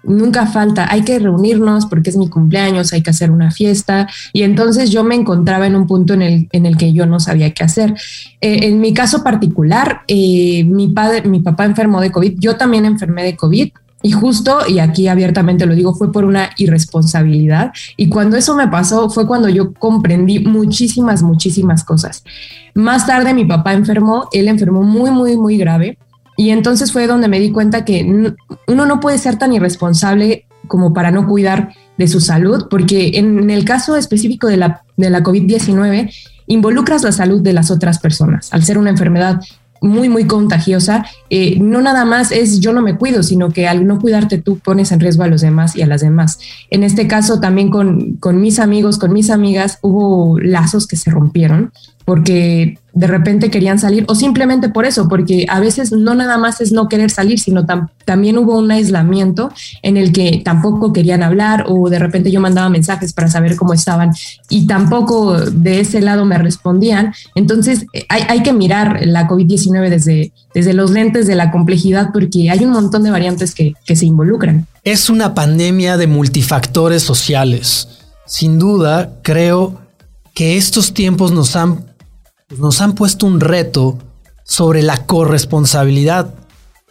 nunca 0.03 0.45
falta, 0.47 0.91
hay 0.91 1.03
que 1.03 1.19
reunirnos 1.19 1.86
porque 1.86 2.10
es 2.10 2.17
mi 2.17 2.27
cumpleaños, 2.27 2.91
hay 2.91 3.01
que 3.01 3.12
hacer 3.12 3.31
una 3.31 3.49
fiesta. 3.49 4.10
Y 4.34 4.43
entonces 4.43 4.89
yo 4.89 5.05
me 5.05 5.15
encontraba 5.15 5.67
en 5.67 5.77
un 5.77 5.88
punto 5.88 6.15
en 6.15 6.21
el, 6.21 6.49
en 6.51 6.65
el 6.65 6.75
que 6.75 6.91
yo 6.91 7.05
no 7.05 7.21
sabía 7.21 7.53
qué 7.53 7.63
hacer. 7.63 7.93
Eh, 8.41 8.67
en 8.67 8.81
mi 8.81 8.93
caso 8.93 9.23
particular, 9.23 10.01
eh, 10.10 10.65
mi, 10.65 10.89
padre, 10.89 11.21
mi 11.29 11.39
papá 11.39 11.63
enfermó 11.63 12.01
de 12.01 12.12
COVID, 12.12 12.39
yo 12.39 12.57
también 12.57 12.84
enfermé 12.84 13.23
de 13.23 13.38
COVID 13.38 13.71
Y 14.04 14.12
justo, 14.12 14.60
y 14.68 14.80
aquí 14.80 15.08
abiertamente 15.08 15.66
lo 15.66 15.76
digo, 15.76 15.94
fue 15.94 16.12
por 16.12 16.26
una 16.26 16.50
irresponsabilidad. 16.58 17.72
Y 17.98 18.10
cuando 18.10 18.38
eso 18.38 18.56
me 18.56 18.68
pasó 18.68 19.10
fue 19.10 19.28
cuando 19.28 19.50
yo 19.50 19.74
comprendí 19.74 20.40
muchísimas, 20.40 21.22
muchísimas 21.22 21.84
cosas. 21.84 22.24
Más 22.74 23.06
tarde 23.06 23.34
mi 23.34 23.46
papá 23.46 23.74
enfermó, 23.74 24.28
él 24.32 24.48
enfermó 24.48 24.84
muy, 24.84 25.12
muy, 25.12 25.38
muy 25.38 25.58
grave. 25.58 25.98
Y 26.38 26.50
entonces 26.50 26.92
fue 26.92 27.08
donde 27.08 27.28
me 27.28 27.40
di 27.40 27.52
cuenta 27.52 27.86
que 27.86 28.34
uno 28.68 28.86
no 28.86 29.00
puede 29.00 29.18
ser 29.18 29.38
tan 29.38 29.54
irresponsable 29.54 30.46
como 30.68 30.94
para 30.94 31.12
no 31.12 31.28
cuidar 31.28 31.74
de 31.98 32.08
su 32.08 32.20
salud, 32.20 32.68
porque 32.70 33.12
en 33.16 33.50
el 33.50 33.66
caso 33.66 33.96
específico 33.96 34.48
de 34.48 34.58
la, 34.58 34.84
de 34.98 35.10
la 35.10 35.22
COVID-19, 35.22 36.12
involucras 36.48 37.04
la 37.04 37.12
salud 37.12 37.42
de 37.42 37.54
las 37.54 37.72
otras 37.72 38.00
personas. 38.00 38.52
Al 38.54 38.64
ser 38.64 38.78
una 38.78 38.90
enfermedad 38.90 39.42
muy, 39.82 40.10
muy 40.10 40.26
contagiosa, 40.26 41.06
eh, 41.30 41.58
no 41.60 41.82
nada 41.82 42.06
más 42.06 42.32
es 42.32 42.60
yo 42.60 42.72
no 42.72 42.82
me 42.82 42.98
cuido, 42.98 43.24
sino 43.24 43.50
que 43.50 43.67
al 43.67 43.88
no 43.88 44.00
cuidarte 44.00 44.38
tú 44.38 44.60
pones 44.60 44.91
en 44.91 45.00
riesgo 45.00 45.24
a 45.24 45.28
los 45.28 45.41
demás 45.41 45.76
y 45.76 45.82
a 45.82 45.88
las 45.88 46.02
demás. 46.02 46.39
En 46.70 46.84
este 46.84 47.08
caso 47.08 47.39
también 47.39 47.70
con, 47.72 48.13
con 48.17 48.39
mis 48.39 48.60
amigos, 48.60 49.00
con 49.00 49.12
mis 49.12 49.32
amigas, 49.32 49.80
hubo 49.82 50.39
lazos 50.39 50.86
que 50.86 50.96
se 50.96 51.10
rompieron 51.10 51.72
porque 52.06 52.78
de 52.93 53.08
repente 53.08 53.49
querían 53.49 53.80
salir 53.80 54.06
o 54.08 54.15
simplemente 54.15 54.69
por 54.69 54.86
eso, 54.86 55.08
porque 55.08 55.45
a 55.49 55.60
veces 55.60 55.91
no 55.91 56.13
nada 56.13 56.38
más 56.38 56.60
es 56.62 56.71
no 56.71 56.89
querer 56.89 57.10
salir, 57.10 57.39
sino 57.39 57.65
también 58.06 58.38
hubo 58.38 58.58
un 58.58 58.71
aislamiento 58.71 59.51
en 59.82 59.97
el 59.97 60.12
que 60.12 60.41
tampoco 60.43 60.91
querían 60.91 61.23
hablar 61.23 61.65
o 61.67 61.89
de 61.89 61.99
repente 61.99 62.32
yo 62.32 62.41
mandaba 62.41 62.69
mensajes 62.69 63.13
para 63.13 63.30
saber 63.30 63.56
cómo 63.56 63.73
estaban 63.73 64.12
y 64.49 64.67
tampoco 64.67 65.39
de 65.39 65.80
ese 65.80 66.01
lado 66.01 66.25
me 66.25 66.38
respondían. 66.38 67.13
Entonces 67.36 67.86
hay, 68.10 68.23
hay 68.27 68.43
que 68.43 68.54
mirar 68.54 69.01
la 69.06 69.27
COVID-19 69.27 69.89
desde, 69.89 70.34
desde 70.54 70.73
los 70.73 70.91
lentes 70.91 71.27
de 71.27 71.36
la 71.36 71.51
complejidad 71.51 72.10
porque 72.12 72.49
hay 72.49 72.65
un 72.65 72.71
montón 72.71 73.04
de 73.04 73.12
variantes 73.12 73.56
que, 73.56 73.73
que 73.86 73.95
se 73.95 74.06
involucran. 74.06 74.67
Es 74.84 75.10
una 75.10 75.34
pandemia 75.34 75.95
de 75.95 76.08
multifactores 76.08 77.04
sociales. 77.04 77.88
Sin 78.25 78.60
duda, 78.60 79.13
creo 79.21 79.80
que 80.34 80.58
estos 80.58 80.93
tiempos 80.93 81.32
nos 81.32 81.56
han 81.56 81.90
pues, 82.52 82.60
nos 82.60 82.82
han 82.82 82.96
puesto 82.96 83.26
un 83.26 83.40
reto 83.40 83.98
sobre 84.44 84.84
la 84.84 85.06
corresponsabilidad 85.06 86.34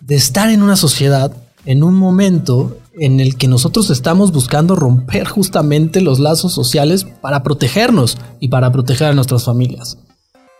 de 0.01 0.15
estar 0.15 0.49
en 0.49 0.63
una 0.63 0.75
sociedad 0.75 1.37
en 1.67 1.83
un 1.83 1.97
momento 1.97 2.79
en 2.99 3.21
el 3.21 3.37
que 3.37 3.47
nosotros 3.47 3.91
estamos 3.91 4.33
buscando 4.33 4.75
romper 4.75 5.29
justamente 5.29 6.01
los 6.01 6.19
lazos 6.19 6.55
sociales 6.55 7.05
para 7.05 7.43
protegernos 7.43 8.17
y 8.41 8.49
para 8.49 8.73
proteger 8.73 9.09
a 9.09 9.13
nuestras 9.13 9.45
familias. 9.45 9.99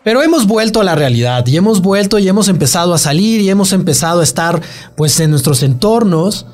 Pero 0.03 0.21
hemos 0.21 0.45
vuelto 0.45 0.81
a 0.81 0.83
la 0.83 0.93
realidad 0.93 1.47
y 1.47 1.57
hemos 1.57 1.81
vuelto 1.81 2.19
y 2.19 2.27
hemos 2.27 2.47
empezado 2.47 2.93
a 2.93 2.99
salir 2.99 3.41
y 3.41 3.49
hemos 3.49 3.73
empezado 3.73 4.19
a 4.19 4.23
estar 4.23 4.61
pues 4.95 5.19
en 5.19 5.31
nuestros 5.31 5.63
entornos. 5.63 6.45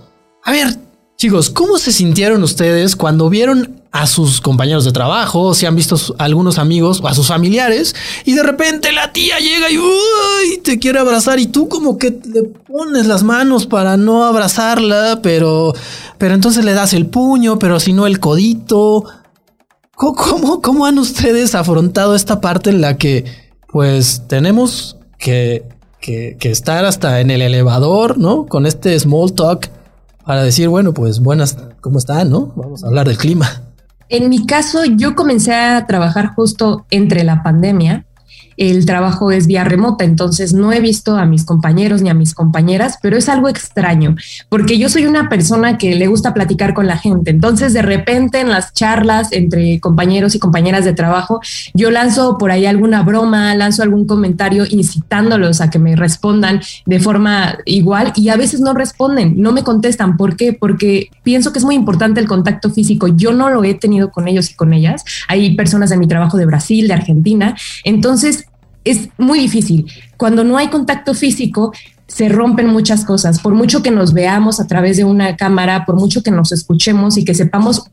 A 0.41 0.53
ver, 0.53 0.77
chicos, 1.17 1.49
¿cómo 1.49 1.79
se 1.79 1.91
sintieron 1.91 2.43
ustedes 2.43 2.95
cuando 2.95 3.27
vieron 3.27 3.81
a 3.91 4.05
sus 4.05 4.39
compañeros 4.39 4.85
de 4.85 4.91
trabajo, 4.91 5.55
si 5.55 5.65
han 5.65 5.75
visto 5.75 5.97
algunos 6.19 6.59
amigos 6.59 7.01
o 7.01 7.07
a 7.07 7.15
sus 7.15 7.27
familiares, 7.27 7.95
y 8.23 8.33
de 8.33 8.43
repente 8.43 8.91
la 8.91 9.11
tía 9.11 9.39
llega 9.39 9.67
y 9.71 10.57
te 10.59 10.77
quiere 10.77 10.99
abrazar 10.99 11.39
y 11.39 11.47
tú 11.47 11.67
como 11.67 11.97
que 11.97 12.11
le 12.11 12.43
pones 12.43 13.07
las 13.07 13.23
manos 13.23 13.65
para 13.65 13.97
no 13.97 14.25
abrazarla, 14.25 15.19
pero, 15.23 15.73
pero 16.19 16.35
entonces 16.35 16.63
le 16.63 16.73
das 16.73 16.93
el 16.93 17.07
puño, 17.07 17.57
pero 17.57 17.79
si 17.79 17.93
no 17.93 18.05
el 18.05 18.19
codito. 18.19 19.03
¿Cómo, 19.95 20.61
cómo 20.61 20.85
han 20.85 20.99
ustedes 20.99 21.55
afrontado 21.55 22.13
esta 22.13 22.39
parte 22.39 22.69
en 22.69 22.81
la 22.81 22.97
que 22.97 23.25
pues 23.71 24.21
tenemos 24.27 24.97
que, 25.17 25.63
que, 25.99 26.37
que 26.39 26.51
estar 26.51 26.85
hasta 26.85 27.19
en 27.19 27.31
el 27.31 27.41
elevador, 27.41 28.19
¿no? 28.19 28.45
Con 28.45 28.67
este 28.67 28.99
small 28.99 29.33
talk 29.33 29.71
para 30.27 30.43
decir, 30.43 30.67
bueno, 30.67 30.93
pues 30.93 31.21
buenas, 31.21 31.57
¿cómo 31.79 31.99
están? 31.99 32.29
¿No? 32.29 32.51
Vamos 32.57 32.83
a 32.83 32.87
hablar 32.87 33.07
del 33.07 33.17
clima. 33.17 33.63
En 34.09 34.27
mi 34.27 34.45
caso, 34.45 34.83
yo 34.83 35.15
comencé 35.15 35.55
a 35.55 35.85
trabajar 35.87 36.35
justo 36.35 36.85
entre 36.89 37.23
la 37.23 37.43
pandemia 37.43 38.05
el 38.57 38.85
trabajo 38.85 39.31
es 39.31 39.47
vía 39.47 39.63
remota, 39.63 40.03
entonces 40.03 40.53
no 40.53 40.73
he 40.73 40.79
visto 40.79 41.15
a 41.15 41.25
mis 41.25 41.45
compañeros 41.45 42.01
ni 42.01 42.09
a 42.09 42.13
mis 42.13 42.33
compañeras, 42.33 42.97
pero 43.01 43.17
es 43.17 43.29
algo 43.29 43.49
extraño, 43.49 44.15
porque 44.49 44.77
yo 44.77 44.89
soy 44.89 45.05
una 45.05 45.29
persona 45.29 45.77
que 45.77 45.95
le 45.95 46.07
gusta 46.07 46.33
platicar 46.33 46.73
con 46.73 46.87
la 46.87 46.97
gente, 46.97 47.31
entonces 47.31 47.73
de 47.73 47.81
repente 47.81 48.39
en 48.39 48.49
las 48.49 48.73
charlas 48.73 49.31
entre 49.31 49.79
compañeros 49.79 50.35
y 50.35 50.39
compañeras 50.39 50.85
de 50.85 50.93
trabajo, 50.93 51.39
yo 51.73 51.91
lanzo 51.91 52.37
por 52.37 52.51
ahí 52.51 52.65
alguna 52.65 53.03
broma, 53.03 53.55
lanzo 53.55 53.83
algún 53.83 54.05
comentario 54.05 54.65
incitándolos 54.69 55.61
a 55.61 55.69
que 55.69 55.79
me 55.79 55.95
respondan 55.95 56.61
de 56.85 56.99
forma 56.99 57.57
igual 57.65 58.13
y 58.15 58.29
a 58.29 58.35
veces 58.35 58.59
no 58.61 58.73
responden, 58.73 59.41
no 59.41 59.51
me 59.51 59.63
contestan. 59.63 60.17
¿Por 60.17 60.35
qué? 60.35 60.53
Porque 60.53 61.09
pienso 61.23 61.51
que 61.51 61.59
es 61.59 61.65
muy 61.65 61.75
importante 61.75 62.19
el 62.19 62.27
contacto 62.27 62.69
físico. 62.69 63.07
Yo 63.07 63.33
no 63.33 63.49
lo 63.49 63.63
he 63.63 63.73
tenido 63.73 64.11
con 64.11 64.27
ellos 64.27 64.51
y 64.51 64.55
con 64.55 64.73
ellas. 64.73 65.03
Hay 65.27 65.55
personas 65.55 65.89
de 65.89 65.97
mi 65.97 66.07
trabajo 66.07 66.37
de 66.37 66.45
Brasil, 66.45 66.87
de 66.87 66.93
Argentina. 66.93 67.55
Entonces, 67.83 68.46
es 68.89 69.09
muy 69.17 69.39
difícil. 69.39 69.85
Cuando 70.17 70.43
no 70.43 70.57
hay 70.57 70.69
contacto 70.69 71.13
físico, 71.13 71.73
se 72.07 72.29
rompen 72.29 72.67
muchas 72.67 73.05
cosas. 73.05 73.39
Por 73.39 73.53
mucho 73.53 73.83
que 73.83 73.91
nos 73.91 74.13
veamos 74.13 74.59
a 74.59 74.67
través 74.67 74.97
de 74.97 75.03
una 75.03 75.35
cámara, 75.35 75.85
por 75.85 75.95
mucho 75.95 76.23
que 76.23 76.31
nos 76.31 76.51
escuchemos 76.51 77.17
y 77.17 77.25
que 77.25 77.35
sepamos 77.35 77.83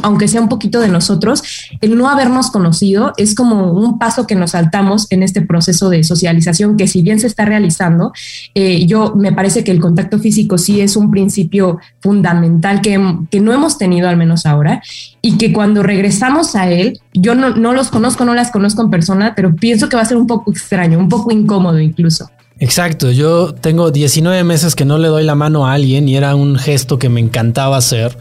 aunque 0.00 0.28
sea 0.28 0.40
un 0.40 0.48
poquito 0.48 0.80
de 0.80 0.88
nosotros, 0.88 1.42
el 1.80 1.96
no 1.96 2.08
habernos 2.08 2.50
conocido 2.50 3.12
es 3.16 3.34
como 3.34 3.72
un 3.72 3.98
paso 3.98 4.26
que 4.26 4.34
nos 4.34 4.52
saltamos 4.52 5.06
en 5.10 5.22
este 5.22 5.42
proceso 5.42 5.90
de 5.90 6.02
socialización 6.02 6.76
que 6.76 6.88
si 6.88 7.02
bien 7.02 7.20
se 7.20 7.26
está 7.26 7.44
realizando, 7.44 8.12
eh, 8.54 8.86
yo 8.86 9.14
me 9.14 9.32
parece 9.32 9.64
que 9.64 9.70
el 9.70 9.80
contacto 9.80 10.18
físico 10.18 10.56
sí 10.56 10.80
es 10.80 10.96
un 10.96 11.10
principio 11.10 11.78
fundamental 12.00 12.80
que, 12.80 13.00
que, 13.30 13.40
no 13.40 13.52
hemos 13.52 13.76
tenido 13.76 14.08
al 14.08 14.16
menos 14.16 14.46
ahora 14.46 14.82
y 15.20 15.36
que 15.36 15.52
cuando 15.52 15.82
regresamos 15.82 16.56
a 16.56 16.70
él, 16.70 17.00
yo 17.12 17.34
no, 17.34 17.50
no 17.50 17.72
los 17.72 17.88
conozco, 17.88 18.24
no 18.24 18.34
las 18.34 18.50
conozco 18.50 18.82
en 18.82 18.90
persona, 18.90 19.34
pero 19.34 19.54
pienso 19.54 19.88
que 19.88 19.96
va 19.96 20.02
a 20.02 20.06
ser 20.06 20.16
un 20.16 20.26
poco 20.26 20.50
extraño, 20.52 20.98
un 20.98 21.08
poco 21.08 21.32
incómodo 21.32 21.78
incluso. 21.78 22.30
Exacto, 22.58 23.10
yo 23.10 23.54
tengo 23.54 23.90
19 23.90 24.44
meses 24.44 24.76
que 24.76 24.84
no 24.84 24.96
le 24.96 25.08
doy 25.08 25.24
la 25.24 25.34
mano 25.34 25.66
a 25.66 25.72
alguien 25.72 26.08
y 26.08 26.16
era 26.16 26.36
un 26.36 26.56
gesto 26.56 26.98
que 26.98 27.08
me 27.08 27.20
encantaba 27.20 27.76
hacer 27.76 28.16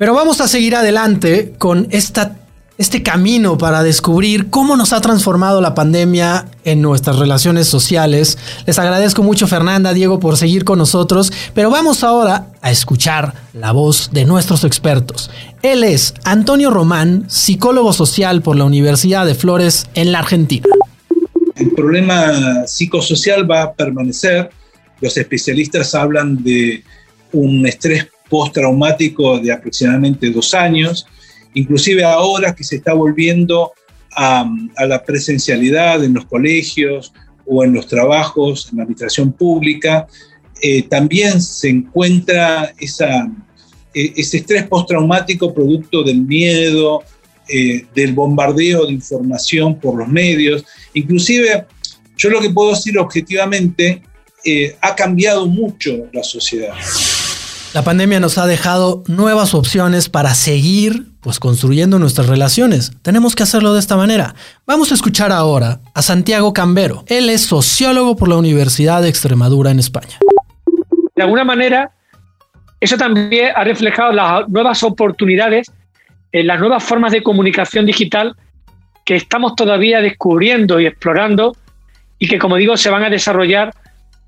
pero 0.00 0.14
vamos 0.14 0.40
a 0.40 0.48
seguir 0.48 0.76
adelante 0.76 1.52
con 1.58 1.86
este 1.90 3.02
camino 3.02 3.58
para 3.58 3.82
descubrir 3.82 4.48
cómo 4.48 4.74
nos 4.74 4.94
ha 4.94 5.02
transformado 5.02 5.60
la 5.60 5.74
pandemia 5.74 6.46
en 6.64 6.80
nuestras 6.80 7.18
relaciones 7.18 7.66
sociales. 7.66 8.38
Les 8.66 8.78
agradezco 8.78 9.22
mucho 9.22 9.46
Fernanda, 9.46 9.92
Diego, 9.92 10.18
por 10.18 10.38
seguir 10.38 10.64
con 10.64 10.78
nosotros, 10.78 11.30
pero 11.52 11.68
vamos 11.68 12.02
ahora 12.02 12.46
a 12.62 12.70
escuchar 12.70 13.34
la 13.52 13.72
voz 13.72 14.08
de 14.10 14.24
nuestros 14.24 14.64
expertos. 14.64 15.30
Él 15.60 15.84
es 15.84 16.14
Antonio 16.24 16.70
Román, 16.70 17.26
psicólogo 17.28 17.92
social 17.92 18.40
por 18.40 18.56
la 18.56 18.64
Universidad 18.64 19.26
de 19.26 19.34
Flores 19.34 19.86
en 19.92 20.12
la 20.12 20.20
Argentina. 20.20 20.66
El 21.56 21.72
problema 21.72 22.66
psicosocial 22.66 23.50
va 23.50 23.64
a 23.64 23.72
permanecer. 23.74 24.48
Los 25.02 25.18
especialistas 25.18 25.94
hablan 25.94 26.42
de 26.42 26.84
un 27.32 27.66
estrés 27.66 28.08
postraumático 28.30 29.38
de 29.38 29.52
aproximadamente 29.52 30.30
dos 30.30 30.54
años, 30.54 31.06
inclusive 31.52 32.04
ahora 32.04 32.54
que 32.54 32.64
se 32.64 32.76
está 32.76 32.94
volviendo 32.94 33.72
a, 34.12 34.48
la 34.86 35.04
presencialidad 35.04 36.02
en 36.02 36.14
los 36.14 36.24
colegios 36.26 37.12
o 37.44 37.64
en 37.64 37.74
los 37.74 37.86
trabajos, 37.86 38.68
en 38.70 38.78
la 38.78 38.84
administración 38.84 39.32
pública, 39.32 40.06
eh, 40.62 40.82
también 40.82 41.42
se 41.42 41.68
encuentra 41.68 42.72
esa, 42.78 43.30
e, 43.92 44.12
ese 44.16 44.38
estrés 44.38 44.66
postraumático 44.68 45.52
producto 45.52 46.02
del 46.02 46.22
miedo, 46.22 47.02
eh, 47.48 47.84
del 47.94 48.12
bombardeo 48.12 48.86
de 48.86 48.92
información 48.92 49.78
por 49.80 49.96
los 49.96 50.06
medios. 50.06 50.64
Inclusive, 50.94 51.66
yo 52.16 52.30
lo 52.30 52.40
que 52.40 52.50
puedo 52.50 52.70
decir 52.70 52.96
objetivamente, 52.98 54.02
eh, 54.44 54.76
ha 54.80 54.94
cambiado 54.94 55.46
mucho 55.46 56.08
la 56.12 56.22
sociedad. 56.22 56.74
La 57.72 57.84
pandemia 57.84 58.18
nos 58.18 58.36
ha 58.36 58.46
dejado 58.46 59.04
nuevas 59.06 59.54
opciones 59.54 60.08
para 60.08 60.34
seguir 60.34 61.04
pues 61.20 61.38
construyendo 61.38 62.00
nuestras 62.00 62.26
relaciones. 62.26 62.90
Tenemos 63.02 63.36
que 63.36 63.44
hacerlo 63.44 63.72
de 63.74 63.78
esta 63.78 63.96
manera. 63.96 64.34
Vamos 64.66 64.90
a 64.90 64.94
escuchar 64.94 65.30
ahora 65.30 65.78
a 65.94 66.02
Santiago 66.02 66.52
Cambero. 66.52 67.04
Él 67.06 67.30
es 67.30 67.42
sociólogo 67.42 68.16
por 68.16 68.28
la 68.28 68.38
Universidad 68.38 69.02
de 69.02 69.08
Extremadura 69.08 69.70
en 69.70 69.78
España. 69.78 70.18
De 71.14 71.22
alguna 71.22 71.44
manera, 71.44 71.92
eso 72.80 72.96
también 72.96 73.52
ha 73.54 73.62
reflejado 73.62 74.12
las 74.12 74.48
nuevas 74.48 74.82
oportunidades, 74.82 75.70
en 76.32 76.48
las 76.48 76.58
nuevas 76.58 76.82
formas 76.82 77.12
de 77.12 77.22
comunicación 77.22 77.86
digital 77.86 78.34
que 79.04 79.14
estamos 79.14 79.54
todavía 79.54 80.00
descubriendo 80.00 80.80
y 80.80 80.86
explorando 80.86 81.56
y 82.18 82.26
que, 82.26 82.38
como 82.40 82.56
digo, 82.56 82.76
se 82.76 82.90
van 82.90 83.04
a 83.04 83.10
desarrollar 83.10 83.72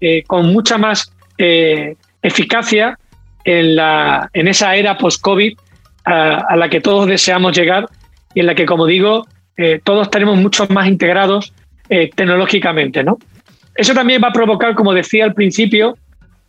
eh, 0.00 0.22
con 0.28 0.52
mucha 0.52 0.78
más 0.78 1.12
eh, 1.38 1.96
eficacia 2.22 2.98
en, 3.44 3.76
la, 3.76 4.30
en 4.32 4.48
esa 4.48 4.76
era 4.76 4.96
post-COVID 4.96 5.56
a, 6.04 6.56
la 6.56 6.68
que 6.68 6.80
todos 6.80 7.06
deseamos 7.06 7.56
llegar 7.56 7.88
y 8.34 8.40
en 8.40 8.46
la 8.46 8.54
que, 8.54 8.66
como 8.66 8.86
digo, 8.86 9.26
eh, 9.56 9.80
todos 9.82 10.10
tenemos 10.10 10.38
mucho 10.38 10.66
más 10.68 10.88
integrados 10.88 11.52
eh, 11.88 12.10
tecnológicamente. 12.14 13.04
¿no? 13.04 13.18
Eso 13.74 13.94
también 13.94 14.22
va 14.22 14.28
a 14.28 14.32
provocar, 14.32 14.74
como 14.74 14.92
decía 14.92 15.24
al 15.24 15.34
principio, 15.34 15.96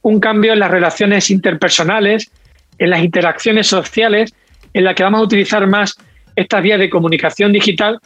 un 0.01 0.19
cambio 0.19 0.53
en 0.53 0.60
las 0.60 0.71
relaciones 0.71 1.29
interpersonales, 1.29 2.32
en 2.77 2.89
las 2.89 3.03
interacciones 3.03 3.67
sociales, 3.67 4.34
en 4.73 4.84
la 4.84 4.95
que 4.95 5.03
vamos 5.03 5.21
a 5.21 5.23
utilizar 5.23 5.65
más 5.67 5.95
estas 6.36 6.63
vías 6.63 6.79
de 6.79 6.89
comunicación 6.89 7.51
digital, 7.51 7.99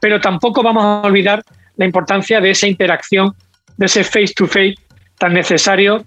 pero 0.00 0.20
tampoco 0.20 0.62
vamos 0.62 0.84
a 0.84 1.02
olvidar 1.02 1.42
la 1.76 1.84
importancia 1.84 2.40
de 2.40 2.50
esa 2.50 2.66
interacción, 2.66 3.34
de 3.76 3.86
ese 3.86 4.02
face 4.02 4.32
to 4.34 4.46
face 4.46 4.74
tan 5.18 5.34
necesario 5.34 6.04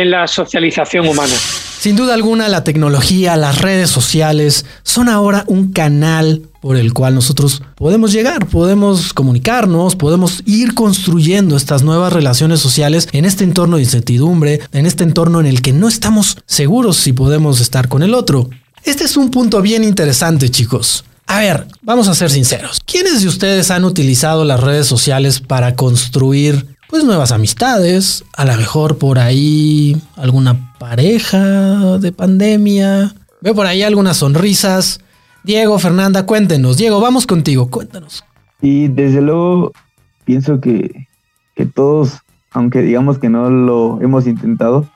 en 0.00 0.10
la 0.10 0.26
socialización 0.26 1.06
humana. 1.08 1.34
Sin 1.78 1.94
duda 1.94 2.14
alguna, 2.14 2.48
la 2.48 2.64
tecnología, 2.64 3.36
las 3.36 3.60
redes 3.60 3.90
sociales 3.90 4.64
son 4.82 5.08
ahora 5.08 5.44
un 5.46 5.72
canal 5.72 6.42
por 6.60 6.76
el 6.76 6.92
cual 6.92 7.14
nosotros 7.14 7.62
podemos 7.76 8.12
llegar, 8.12 8.46
podemos 8.46 9.12
comunicarnos, 9.12 9.94
podemos 9.94 10.42
ir 10.46 10.74
construyendo 10.74 11.56
estas 11.56 11.84
nuevas 11.84 12.12
relaciones 12.12 12.58
sociales 12.60 13.08
en 13.12 13.24
este 13.24 13.44
entorno 13.44 13.76
de 13.76 13.84
incertidumbre, 13.84 14.60
en 14.72 14.86
este 14.86 15.04
entorno 15.04 15.38
en 15.38 15.46
el 15.46 15.62
que 15.62 15.72
no 15.72 15.86
estamos 15.86 16.38
seguros 16.46 16.96
si 16.96 17.12
podemos 17.12 17.60
estar 17.60 17.88
con 17.88 18.02
el 18.02 18.14
otro. 18.14 18.50
Este 18.82 19.04
es 19.04 19.16
un 19.16 19.30
punto 19.30 19.62
bien 19.62 19.84
interesante, 19.84 20.50
chicos. 20.50 21.04
A 21.28 21.40
ver, 21.40 21.66
vamos 21.82 22.06
a 22.08 22.14
ser 22.14 22.30
sinceros. 22.30 22.80
¿Quiénes 22.84 23.22
de 23.22 23.28
ustedes 23.28 23.70
han 23.70 23.84
utilizado 23.84 24.44
las 24.44 24.60
redes 24.60 24.86
sociales 24.86 25.40
para 25.40 25.74
construir 25.74 26.75
pues 26.88 27.04
nuevas 27.04 27.32
amistades, 27.32 28.24
a 28.36 28.44
lo 28.44 28.56
mejor 28.56 28.98
por 28.98 29.18
ahí 29.18 30.00
alguna 30.16 30.74
pareja 30.78 31.98
de 31.98 32.12
pandemia. 32.12 33.14
Veo 33.40 33.54
por 33.54 33.66
ahí 33.66 33.82
algunas 33.82 34.18
sonrisas. 34.18 35.00
Diego, 35.42 35.78
Fernanda, 35.78 36.26
cuéntenos. 36.26 36.76
Diego, 36.76 37.00
vamos 37.00 37.26
contigo, 37.26 37.70
cuéntanos. 37.70 38.24
Y 38.60 38.88
desde 38.88 39.20
luego 39.20 39.72
pienso 40.24 40.60
que, 40.60 41.08
que 41.54 41.66
todos, 41.66 42.20
aunque 42.52 42.82
digamos 42.82 43.18
que 43.18 43.28
no 43.28 43.50
lo 43.50 44.00
hemos 44.00 44.26
intentado, 44.26 44.86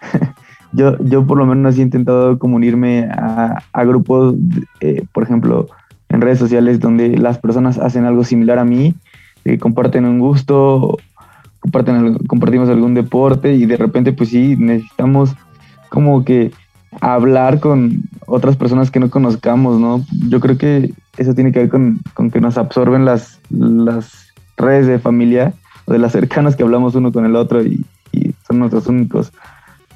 yo, 0.72 0.96
yo 1.02 1.26
por 1.26 1.38
lo 1.38 1.46
menos 1.46 1.78
he 1.78 1.82
intentado 1.82 2.38
comunirme 2.38 3.08
a, 3.10 3.62
a 3.72 3.84
grupos, 3.84 4.34
eh, 4.80 5.04
por 5.12 5.22
ejemplo, 5.22 5.68
en 6.08 6.20
redes 6.20 6.38
sociales 6.38 6.80
donde 6.80 7.16
las 7.18 7.38
personas 7.38 7.78
hacen 7.78 8.04
algo 8.04 8.24
similar 8.24 8.58
a 8.58 8.64
mí, 8.64 8.94
eh, 9.44 9.58
comparten 9.58 10.04
un 10.04 10.18
gusto 10.18 10.98
comparten, 11.60 12.14
compartimos 12.26 12.68
algún 12.68 12.94
deporte 12.94 13.54
y 13.54 13.66
de 13.66 13.76
repente 13.76 14.12
pues 14.12 14.30
sí, 14.30 14.56
necesitamos 14.56 15.34
como 15.88 16.24
que 16.24 16.52
hablar 17.00 17.60
con 17.60 18.02
otras 18.26 18.56
personas 18.56 18.90
que 18.90 19.00
no 19.00 19.10
conozcamos, 19.10 19.78
¿no? 19.78 20.04
Yo 20.28 20.40
creo 20.40 20.56
que 20.58 20.92
eso 21.16 21.34
tiene 21.34 21.52
que 21.52 21.60
ver 21.60 21.68
con, 21.68 22.00
que 22.30 22.40
nos 22.40 22.58
absorben 22.58 23.04
las, 23.04 23.40
las 23.50 24.32
redes 24.56 24.86
de 24.86 24.98
familia 24.98 25.52
o 25.86 25.92
de 25.92 25.98
las 25.98 26.12
cercanas 26.12 26.56
que 26.56 26.62
hablamos 26.62 26.94
uno 26.94 27.12
con 27.12 27.24
el 27.24 27.36
otro 27.36 27.62
y, 27.62 27.84
son 28.46 28.60
nuestros 28.60 28.86
únicos 28.86 29.30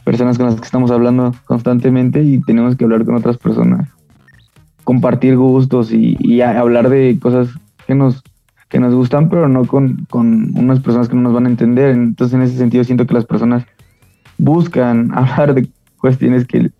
personas 0.04 0.36
con 0.36 0.44
las 0.44 0.56
que 0.56 0.66
estamos 0.66 0.90
hablando 0.90 1.34
constantemente 1.46 2.22
y 2.22 2.38
tenemos 2.42 2.76
que 2.76 2.84
hablar 2.84 3.06
con 3.06 3.14
otras 3.14 3.38
personas, 3.38 3.88
compartir 4.84 5.38
gustos 5.38 5.90
y, 5.90 6.18
y 6.20 6.42
hablar 6.42 6.90
de 6.90 7.18
cosas 7.18 7.48
que 7.86 7.94
nos 7.94 8.22
que 8.72 8.80
nos 8.80 8.94
gustan, 8.94 9.28
pero 9.28 9.48
no 9.48 9.66
con, 9.66 10.06
con 10.08 10.56
unas 10.56 10.80
personas 10.80 11.06
que 11.06 11.14
no 11.14 11.20
nos 11.20 11.34
van 11.34 11.44
a 11.44 11.50
entender. 11.50 11.90
Entonces, 11.90 12.34
en 12.34 12.40
ese 12.40 12.56
sentido, 12.56 12.82
siento 12.84 13.06
que 13.06 13.12
las 13.12 13.26
personas 13.26 13.64
buscan 14.38 15.10
hablar 15.14 15.52
de 15.54 15.68
cuestiones 15.98 16.46
que, 16.46 16.70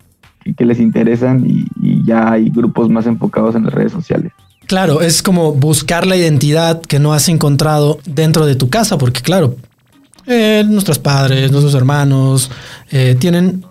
que 0.57 0.65
les 0.65 0.79
interesan 0.79 1.45
y, 1.45 1.67
ya 2.03 2.31
hay 2.31 2.49
grupos 2.49 2.89
más 2.89 3.05
enfocados 3.05 3.53
en 3.55 3.65
las 3.65 3.73
redes 3.73 3.91
sociales. 3.91 4.31
Claro, 4.65 5.01
es 5.01 5.21
como 5.21 5.53
buscar 5.53 6.07
la 6.07 6.17
identidad 6.17 6.81
que 6.81 6.97
no 6.97 7.13
has 7.13 7.29
encontrado 7.29 7.99
dentro 8.05 8.47
de 8.47 8.55
tu 8.55 8.69
casa, 8.69 8.97
porque 8.97 9.21
claro, 9.21 9.55
eh, 10.25 10.65
nuestros 10.67 10.97
padres, 10.97 11.51
nuestros 11.51 11.75
hermanos 11.75 12.49
eh, 12.89 13.15
tienen 13.19 13.63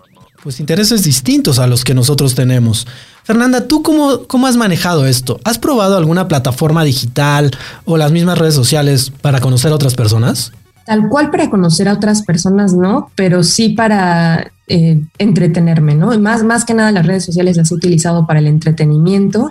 pues 0.43 0.59
intereses 0.59 1.03
distintos 1.03 1.57
a 1.57 1.67
los 1.67 1.85
que 1.85 1.93
nosotros 1.93 2.35
tenemos. 2.35 2.85
Fernanda, 3.23 3.65
¿tú 3.65 3.81
cómo, 3.81 4.27
cómo 4.27 4.45
has 4.45 4.57
manejado 4.57 5.05
esto? 5.05 5.39
¿Has 5.45 5.57
probado 5.57 5.97
alguna 5.97 6.27
plataforma 6.27 6.83
digital 6.83 7.51
o 7.85 7.95
las 7.95 8.11
mismas 8.11 8.37
redes 8.37 8.53
sociales 8.53 9.11
para 9.21 9.39
conocer 9.39 9.71
a 9.71 9.75
otras 9.75 9.95
personas? 9.95 10.51
Tal 10.85 11.07
cual 11.07 11.31
para 11.31 11.49
conocer 11.49 11.87
a 11.87 11.93
otras 11.93 12.23
personas, 12.23 12.73
no, 12.73 13.09
pero 13.15 13.41
sí 13.41 13.69
para 13.69 14.51
eh, 14.67 15.01
entretenerme, 15.17 15.95
¿no? 15.95 16.19
Más, 16.19 16.43
más 16.43 16.65
que 16.65 16.73
nada 16.73 16.91
las 16.91 17.07
redes 17.07 17.23
sociales 17.23 17.55
las 17.55 17.71
he 17.71 17.75
utilizado 17.75 18.27
para 18.27 18.39
el 18.39 18.47
entretenimiento 18.47 19.49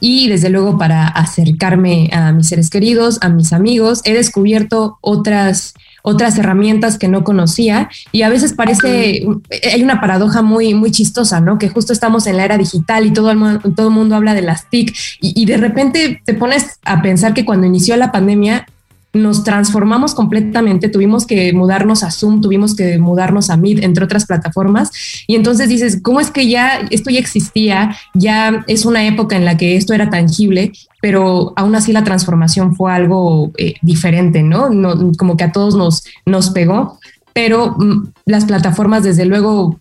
y 0.00 0.28
desde 0.28 0.50
luego 0.50 0.76
para 0.76 1.06
acercarme 1.06 2.10
a 2.12 2.32
mis 2.32 2.48
seres 2.48 2.68
queridos, 2.68 3.18
a 3.20 3.28
mis 3.28 3.52
amigos. 3.52 4.00
He 4.02 4.12
descubierto 4.12 4.98
otras 5.00 5.74
otras 6.02 6.36
herramientas 6.38 6.98
que 6.98 7.08
no 7.08 7.24
conocía 7.24 7.88
y 8.10 8.22
a 8.22 8.28
veces 8.28 8.52
parece, 8.52 9.24
hay 9.72 9.82
una 9.82 10.00
paradoja 10.00 10.42
muy, 10.42 10.74
muy 10.74 10.90
chistosa, 10.90 11.40
¿no? 11.40 11.58
Que 11.58 11.68
justo 11.68 11.92
estamos 11.92 12.26
en 12.26 12.36
la 12.36 12.44
era 12.44 12.58
digital 12.58 13.06
y 13.06 13.12
todo 13.12 13.30
el, 13.30 13.38
mundo, 13.38 13.60
todo 13.74 13.88
el 13.88 13.94
mundo 13.94 14.16
habla 14.16 14.34
de 14.34 14.42
las 14.42 14.68
TIC 14.68 14.94
y, 15.20 15.40
y 15.40 15.46
de 15.46 15.56
repente 15.56 16.20
te 16.24 16.34
pones 16.34 16.78
a 16.84 17.02
pensar 17.02 17.34
que 17.34 17.44
cuando 17.44 17.66
inició 17.66 17.96
la 17.96 18.12
pandemia 18.12 18.66
nos 19.12 19.44
transformamos 19.44 20.14
completamente, 20.14 20.88
tuvimos 20.88 21.26
que 21.26 21.52
mudarnos 21.52 22.02
a 22.02 22.10
Zoom, 22.10 22.40
tuvimos 22.40 22.74
que 22.74 22.98
mudarnos 22.98 23.50
a 23.50 23.56
Meet, 23.56 23.84
entre 23.84 24.04
otras 24.04 24.26
plataformas, 24.26 24.90
y 25.26 25.34
entonces 25.34 25.68
dices, 25.68 26.00
¿cómo 26.02 26.20
es 26.20 26.30
que 26.30 26.48
ya 26.48 26.80
esto 26.90 27.10
ya 27.10 27.18
existía? 27.18 27.94
Ya 28.14 28.64
es 28.66 28.86
una 28.86 29.06
época 29.06 29.36
en 29.36 29.44
la 29.44 29.56
que 29.56 29.76
esto 29.76 29.92
era 29.92 30.08
tangible, 30.08 30.72
pero 31.02 31.52
aún 31.56 31.74
así 31.74 31.92
la 31.92 32.04
transformación 32.04 32.74
fue 32.74 32.92
algo 32.92 33.52
eh, 33.58 33.74
diferente, 33.82 34.42
¿no? 34.42 34.70
¿no? 34.70 35.12
Como 35.18 35.36
que 35.36 35.44
a 35.44 35.52
todos 35.52 35.74
nos, 35.74 36.04
nos 36.24 36.50
pegó, 36.50 36.98
pero 37.34 37.76
mm, 37.78 38.12
las 38.26 38.46
plataformas 38.46 39.02
desde 39.02 39.26
luego 39.26 39.78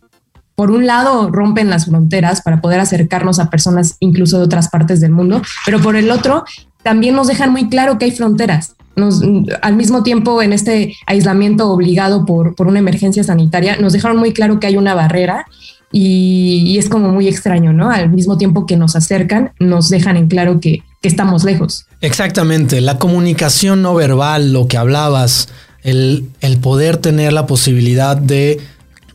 por 0.55 0.71
un 0.71 0.85
lado 0.85 1.31
rompen 1.31 1.69
las 1.69 1.85
fronteras 1.85 2.41
para 2.41 2.61
poder 2.61 2.81
acercarnos 2.81 3.39
a 3.39 3.49
personas 3.49 3.95
incluso 3.99 4.37
de 4.37 4.43
otras 4.43 4.69
partes 4.69 4.99
del 4.99 5.11
mundo, 5.11 5.41
pero 5.65 5.79
por 5.79 5.95
el 5.95 6.11
otro 6.11 6.43
también 6.83 7.15
nos 7.15 7.27
dejan 7.27 7.51
muy 7.51 7.69
claro 7.69 7.97
que 7.97 8.05
hay 8.05 8.11
fronteras 8.11 8.75
nos, 8.95 9.21
al 9.61 9.75
mismo 9.75 10.03
tiempo, 10.03 10.41
en 10.41 10.53
este 10.53 10.95
aislamiento 11.05 11.71
obligado 11.71 12.25
por, 12.25 12.55
por, 12.55 12.67
una 12.67 12.79
emergencia 12.79 13.23
sanitaria, 13.23 13.77
nos 13.77 13.93
dejaron 13.93 14.17
muy 14.17 14.33
claro 14.33 14.59
que 14.59 14.67
hay 14.67 14.77
una 14.77 14.93
barrera 14.93 15.45
y, 15.91 16.77
es 16.77 16.89
como 16.89 17.09
muy 17.09 17.27
extraño, 17.27 17.73
¿no? 17.73 17.89
Al 17.89 18.09
mismo 18.09 18.37
tiempo 18.37 18.65
que 18.65 18.77
nos 18.77 18.95
acercan, 18.95 19.51
nos 19.59 19.89
dejan 19.89 20.17
en 20.17 20.27
claro 20.27 20.59
que, 20.59 20.83
que 21.01 21.07
estamos 21.07 21.43
lejos. 21.43 21.85
Exactamente, 22.01 22.81
la 22.81 22.97
comunicación 22.97 23.81
no 23.81 23.93
verbal, 23.93 24.53
lo 24.53 24.67
que 24.67 24.77
hablabas, 24.77 25.49
el, 25.83 26.29
el 26.41 26.57
poder 26.57 26.97
tener 26.97 27.33
la 27.33 27.45
posibilidad 27.45 28.15
de 28.15 28.59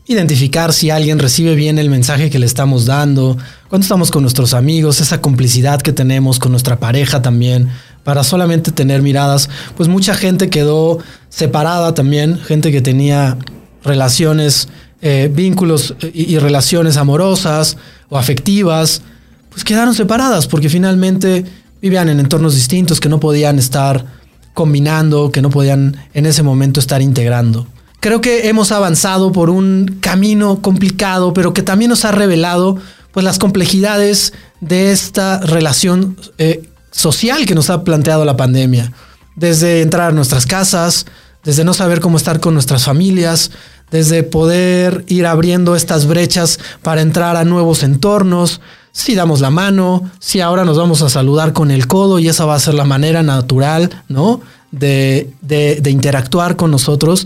identificar 0.07 0.71
si 0.71 0.89
alguien 0.89 1.19
recibe 1.19 1.55
bien 1.55 1.77
el 1.79 1.89
mensaje 1.89 2.29
que 2.29 2.39
le 2.39 2.45
estamos 2.45 2.85
dando, 2.85 3.37
cuando 3.67 3.83
estamos 3.83 4.09
con 4.09 4.21
nuestros 4.21 4.53
amigos, 4.53 5.01
esa 5.01 5.19
complicidad 5.19 5.81
que 5.81 5.91
tenemos 5.91 6.39
con 6.39 6.51
nuestra 6.51 6.79
pareja 6.79 7.21
también, 7.21 7.69
para 8.07 8.23
solamente 8.23 8.71
tener 8.71 9.01
miradas, 9.01 9.49
pues 9.75 9.89
mucha 9.89 10.13
gente 10.13 10.49
quedó 10.49 10.99
separada 11.27 11.93
también, 11.93 12.39
gente 12.39 12.71
que 12.71 12.79
tenía 12.79 13.37
relaciones, 13.83 14.69
eh, 15.01 15.29
vínculos 15.29 15.93
eh, 15.99 16.11
y, 16.13 16.37
relaciones 16.37 16.95
amorosas 16.95 17.75
o 18.07 18.17
afectivas, 18.17 19.01
pues 19.49 19.65
quedaron 19.65 19.93
separadas 19.93 20.47
porque 20.47 20.69
finalmente 20.69 21.43
vivían 21.81 22.07
en 22.07 22.21
entornos 22.21 22.55
distintos 22.55 23.01
que 23.01 23.09
no 23.09 23.19
podían 23.19 23.59
estar 23.59 24.05
combinando, 24.53 25.29
que 25.29 25.41
no 25.41 25.49
podían 25.49 25.97
en 26.13 26.25
ese 26.25 26.43
momento 26.43 26.79
estar 26.79 27.01
integrando. 27.01 27.67
Creo 27.99 28.21
que 28.21 28.47
hemos 28.47 28.71
avanzado 28.71 29.33
por 29.33 29.49
un 29.49 29.97
camino 29.99 30.61
complicado, 30.61 31.33
pero 31.33 31.51
que 31.51 31.61
también 31.61 31.89
nos 31.89 32.05
ha 32.05 32.13
revelado 32.13 32.77
pues 33.11 33.25
las 33.25 33.37
complejidades 33.37 34.31
de 34.61 34.93
esta 34.93 35.41
relación 35.41 36.15
eh, 36.37 36.69
social 36.91 37.45
que 37.45 37.55
nos 37.55 37.69
ha 37.69 37.83
planteado 37.83 38.25
la 38.25 38.37
pandemia. 38.37 38.91
Desde 39.35 39.81
entrar 39.81 40.09
a 40.09 40.13
nuestras 40.13 40.45
casas, 40.45 41.05
desde 41.43 41.63
no 41.63 41.73
saber 41.73 41.99
cómo 41.99 42.17
estar 42.17 42.39
con 42.39 42.53
nuestras 42.53 42.85
familias, 42.85 43.51
desde 43.91 44.23
poder 44.23 45.05
ir 45.07 45.25
abriendo 45.25 45.75
estas 45.75 46.07
brechas 46.07 46.59
para 46.81 47.01
entrar 47.01 47.35
a 47.37 47.45
nuevos 47.45 47.83
entornos, 47.83 48.61
si 48.91 49.15
damos 49.15 49.41
la 49.41 49.51
mano, 49.51 50.09
si 50.19 50.41
ahora 50.41 50.65
nos 50.65 50.77
vamos 50.77 51.01
a 51.03 51.09
saludar 51.09 51.53
con 51.53 51.71
el 51.71 51.87
codo 51.87 52.19
y 52.19 52.27
esa 52.27 52.45
va 52.45 52.55
a 52.55 52.59
ser 52.59 52.73
la 52.73 52.83
manera 52.83 53.21
natural, 53.21 54.03
¿no? 54.09 54.41
De, 54.71 55.31
de, 55.41 55.89
interactuar 55.89 56.55
con 56.57 56.71
nosotros, 56.71 57.25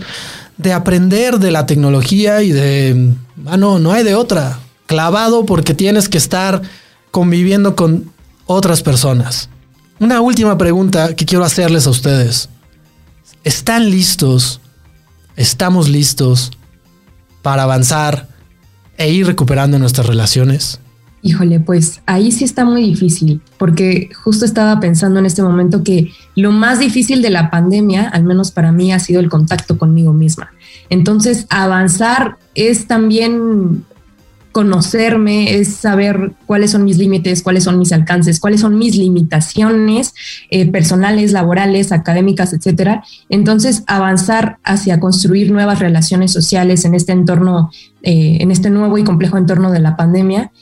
de 0.58 0.72
aprender 0.72 1.38
de 1.38 1.50
la 1.50 1.66
tecnología 1.66 2.42
y 2.42 2.52
de, 2.52 3.14
mano, 3.36 3.78
no 3.78 3.92
hay 3.92 4.04
de 4.04 4.14
otra, 4.14 4.60
clavado 4.86 5.46
porque 5.46 5.74
tienes 5.74 6.08
que 6.08 6.18
estar 6.18 6.62
conviviendo 7.10 7.74
con 7.74 8.12
otras 8.46 8.82
personas. 8.82 9.48
Una 10.02 10.20
última 10.20 10.58
pregunta 10.58 11.14
que 11.14 11.24
quiero 11.24 11.44
hacerles 11.44 11.86
a 11.86 11.90
ustedes. 11.90 12.48
¿Están 13.44 13.88
listos? 13.88 14.60
¿Estamos 15.36 15.88
listos 15.88 16.50
para 17.40 17.62
avanzar 17.62 18.28
e 18.98 19.12
ir 19.12 19.28
recuperando 19.28 19.78
nuestras 19.78 20.08
relaciones? 20.08 20.80
Híjole, 21.22 21.60
pues 21.60 22.02
ahí 22.06 22.32
sí 22.32 22.42
está 22.42 22.64
muy 22.64 22.82
difícil, 22.82 23.42
porque 23.58 24.10
justo 24.24 24.44
estaba 24.44 24.80
pensando 24.80 25.20
en 25.20 25.26
este 25.26 25.44
momento 25.44 25.84
que 25.84 26.10
lo 26.34 26.50
más 26.50 26.80
difícil 26.80 27.22
de 27.22 27.30
la 27.30 27.48
pandemia, 27.48 28.08
al 28.08 28.24
menos 28.24 28.50
para 28.50 28.72
mí, 28.72 28.92
ha 28.92 28.98
sido 28.98 29.20
el 29.20 29.28
contacto 29.28 29.78
conmigo 29.78 30.12
misma. 30.12 30.50
Entonces, 30.90 31.46
avanzar 31.48 32.38
es 32.56 32.88
también 32.88 33.84
conocerme, 34.52 35.56
es 35.56 35.74
saber 35.74 36.32
cuáles 36.46 36.70
son 36.70 36.84
mis 36.84 36.98
límites, 36.98 37.42
cuáles 37.42 37.64
son 37.64 37.78
mis 37.78 37.92
alcances, 37.92 38.38
cuáles 38.38 38.60
son 38.60 38.78
mis 38.78 38.96
limitaciones 38.96 40.14
eh, 40.50 40.70
personales, 40.70 41.32
laborales, 41.32 41.90
académicas, 41.90 42.52
etcétera. 42.52 43.02
Entonces, 43.28 43.82
avanzar 43.86 44.58
hacia 44.62 45.00
construir 45.00 45.50
nuevas 45.50 45.80
relaciones 45.80 46.32
sociales 46.32 46.84
en 46.84 46.94
este 46.94 47.12
entorno, 47.12 47.70
eh, 48.02 48.38
en 48.40 48.50
este 48.50 48.70
nuevo 48.70 48.98
y 48.98 49.04
complejo 49.04 49.38
entorno 49.38 49.72
de 49.72 49.80
la 49.80 49.96
pandemia, 49.96 50.52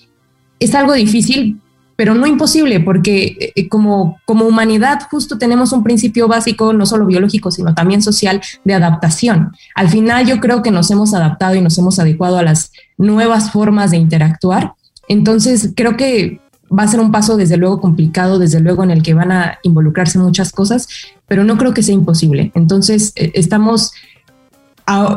es 0.61 0.75
algo 0.75 0.95
difícil, 0.95 1.61
pero 2.01 2.15
no 2.15 2.27
imposible, 2.27 2.81
porque 2.81 3.53
eh, 3.55 3.69
como, 3.69 4.19
como 4.25 4.47
humanidad 4.47 5.01
justo 5.11 5.37
tenemos 5.37 5.71
un 5.75 5.83
principio 5.83 6.29
básico, 6.29 6.73
no 6.73 6.87
solo 6.87 7.05
biológico, 7.05 7.51
sino 7.51 7.75
también 7.75 8.01
social, 8.01 8.41
de 8.65 8.73
adaptación. 8.73 9.53
Al 9.75 9.91
final 9.91 10.25
yo 10.25 10.41
creo 10.41 10.63
que 10.63 10.71
nos 10.71 10.91
hemos 10.91 11.13
adaptado 11.13 11.57
y 11.57 11.61
nos 11.61 11.77
hemos 11.77 11.99
adecuado 11.99 12.39
a 12.39 12.43
las 12.43 12.73
nuevas 12.97 13.51
formas 13.51 13.91
de 13.91 13.99
interactuar. 13.99 14.73
Entonces 15.09 15.75
creo 15.77 15.99
que 15.99 16.41
va 16.73 16.85
a 16.85 16.89
ser 16.89 17.01
un 17.01 17.13
paso 17.13 17.37
desde 17.37 17.59
luego 17.59 17.83
complicado, 17.83 18.39
desde 18.39 18.61
luego 18.61 18.83
en 18.83 18.93
el 18.93 19.03
que 19.03 19.13
van 19.13 19.31
a 19.31 19.59
involucrarse 19.63 20.19
muchas 20.19 20.53
cosas, 20.53 20.89
pero 21.29 21.45
no 21.45 21.59
creo 21.59 21.75
que 21.75 21.83
sea 21.83 21.95
imposible. 21.95 22.51
Entonces 22.55 23.13
eh, 23.15 23.33
estamos 23.35 23.93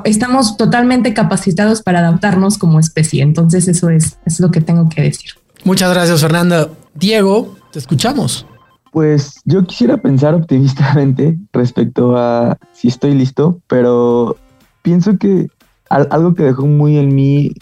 estamos 0.04 0.58
totalmente 0.58 1.14
capacitados 1.14 1.82
para 1.82 2.00
adaptarnos 2.00 2.58
como 2.58 2.82
especie. 2.82 3.24
Entonces 3.24 3.70
eso 3.70 3.90
es, 3.90 4.18
es 4.26 4.42
lo 4.42 4.52
que 4.52 4.60
tengo 4.60 4.90
que 4.90 5.02
decir. 5.02 5.32
Muchas 5.66 5.94
gracias, 5.94 6.20
Fernanda. 6.20 6.70
Diego, 6.94 7.56
te 7.72 7.80
escuchamos. 7.80 8.46
Pues 8.92 9.42
yo 9.46 9.64
quisiera 9.66 9.98
pensar 9.98 10.34
optimistamente 10.36 11.38
respecto 11.54 12.18
a 12.18 12.58
si 12.74 12.90
estoy 12.90 13.16
listo, 13.16 13.60
pero 13.68 14.36
pienso 14.82 15.18
que 15.18 15.48
algo 15.90 16.34
que 16.34 16.44
dejó 16.44 16.66
muy 16.66 16.98
en 16.98 17.16
mí 17.16 17.54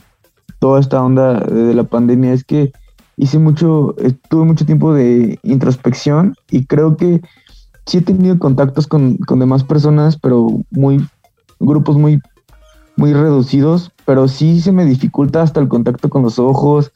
toda 0.59 0.79
esta 0.79 1.01
onda 1.01 1.39
de 1.41 1.73
la 1.73 1.83
pandemia 1.83 2.33
es 2.33 2.43
que 2.43 2.71
hice 3.17 3.37
mucho, 3.39 3.95
eh, 3.99 4.13
tuve 4.29 4.45
mucho 4.45 4.65
tiempo 4.65 4.93
de 4.93 5.39
introspección 5.43 6.35
y 6.49 6.65
creo 6.65 6.97
que 6.97 7.21
sí 7.85 7.99
he 7.99 8.01
tenido 8.01 8.39
contactos 8.39 8.87
con, 8.87 9.17
con 9.17 9.39
demás 9.39 9.63
personas, 9.63 10.17
pero 10.17 10.47
muy 10.71 11.07
grupos 11.59 11.97
muy, 11.97 12.19
muy 12.95 13.13
reducidos, 13.13 13.91
pero 14.05 14.27
sí 14.27 14.59
se 14.61 14.71
me 14.71 14.85
dificulta 14.85 15.41
hasta 15.41 15.59
el 15.59 15.67
contacto 15.67 16.09
con 16.09 16.23
los 16.23 16.39
ojos, 16.39 16.91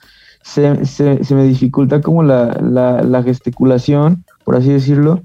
se, 0.46 0.86
se, 0.86 1.24
se 1.24 1.36
me 1.36 1.44
dificulta 1.44 2.02
como 2.02 2.22
la, 2.22 2.54
la, 2.62 3.02
la, 3.02 3.24
gesticulación, 3.24 4.24
por 4.44 4.56
así 4.56 4.72
decirlo, 4.72 5.24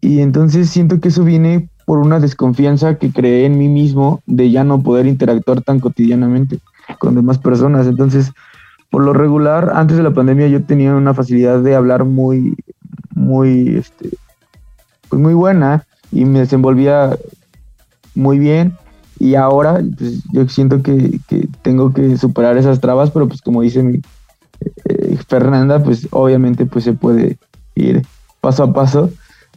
y 0.00 0.20
entonces 0.20 0.70
siento 0.70 1.00
que 1.00 1.08
eso 1.08 1.24
viene 1.24 1.68
por 1.84 1.98
una 1.98 2.20
desconfianza 2.20 2.94
que 2.96 3.10
creé 3.10 3.46
en 3.46 3.58
mí 3.58 3.68
mismo 3.68 4.22
de 4.26 4.52
ya 4.52 4.62
no 4.62 4.80
poder 4.82 5.06
interactuar 5.06 5.62
tan 5.62 5.80
cotidianamente 5.80 6.60
con 7.00 7.16
demás 7.16 7.38
personas. 7.38 7.88
Entonces, 7.88 8.30
por 8.88 9.02
lo 9.02 9.12
regular, 9.12 9.72
antes 9.74 9.96
de 9.96 10.04
la 10.04 10.12
pandemia 10.14 10.46
yo 10.46 10.62
tenía 10.62 10.94
una 10.94 11.12
facilidad 11.12 11.60
de 11.60 11.74
hablar 11.74 12.04
muy, 12.04 12.54
muy, 13.16 13.76
este, 13.76 14.10
pues 15.08 15.20
muy 15.20 15.34
buena 15.34 15.84
y 16.12 16.24
me 16.24 16.38
desenvolvía 16.38 17.18
muy 18.14 18.38
bien 18.38 18.76
y 19.18 19.34
ahora 19.34 19.82
pues, 19.98 20.22
yo 20.32 20.48
siento 20.48 20.82
que, 20.82 21.18
tengo 21.62 21.92
que 21.92 22.16
superar 22.16 22.56
esas 22.56 22.80
trabas, 22.80 23.10
pero 23.10 23.26
pues 23.26 23.42
como 23.42 23.62
dice 23.62 23.82
mi 23.82 24.00
eh, 24.84 25.18
Fernanda, 25.28 25.82
pues 25.82 26.08
obviamente 26.10 26.66
pues 26.66 26.84
se 26.84 26.92
puede 26.92 27.38
ir 27.74 28.02
paso 28.40 28.64
a 28.64 28.72
paso 28.72 29.10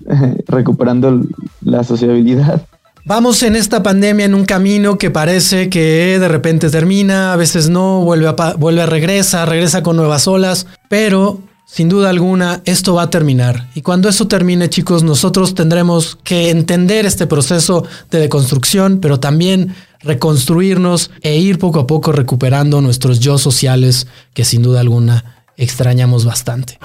recuperando 0.47 1.21
la 1.61 1.83
sociabilidad. 1.83 2.65
Vamos 3.05 3.41
en 3.43 3.55
esta 3.55 3.81
pandemia 3.81 4.25
en 4.25 4.35
un 4.35 4.45
camino 4.45 4.97
que 4.97 5.09
parece 5.09 5.69
que 5.69 6.19
de 6.19 6.27
repente 6.27 6.69
termina, 6.69 7.33
a 7.33 7.37
veces 7.37 7.69
no, 7.69 8.01
vuelve 8.01 8.27
a, 8.27 8.53
vuelve 8.55 8.85
regresa, 8.85 9.45
regresa 9.45 9.81
con 9.81 9.95
nuevas 9.95 10.27
olas, 10.27 10.67
pero 10.89 11.41
sin 11.65 11.87
duda 11.87 12.09
alguna, 12.09 12.61
esto 12.65 12.95
va 12.95 13.03
a 13.03 13.09
terminar. 13.09 13.69
Y 13.75 13.81
cuando 13.81 14.09
eso 14.09 14.27
termine, 14.27 14.69
chicos, 14.69 15.03
nosotros 15.03 15.53
tendremos 15.53 16.17
que 16.23 16.49
entender 16.49 17.05
este 17.05 17.27
proceso 17.27 17.85
de 18.09 18.19
deconstrucción, 18.19 18.99
pero 18.99 19.19
también 19.19 19.75
reconstruirnos 20.01 21.11
e 21.21 21.37
ir 21.37 21.59
poco 21.59 21.79
a 21.79 21.87
poco 21.87 22.11
recuperando 22.11 22.81
nuestros 22.81 23.19
yo 23.19 23.37
sociales 23.37 24.07
que 24.33 24.45
sin 24.45 24.61
duda 24.61 24.79
alguna 24.79 25.43
extrañamos 25.57 26.25
bastante. 26.25 26.79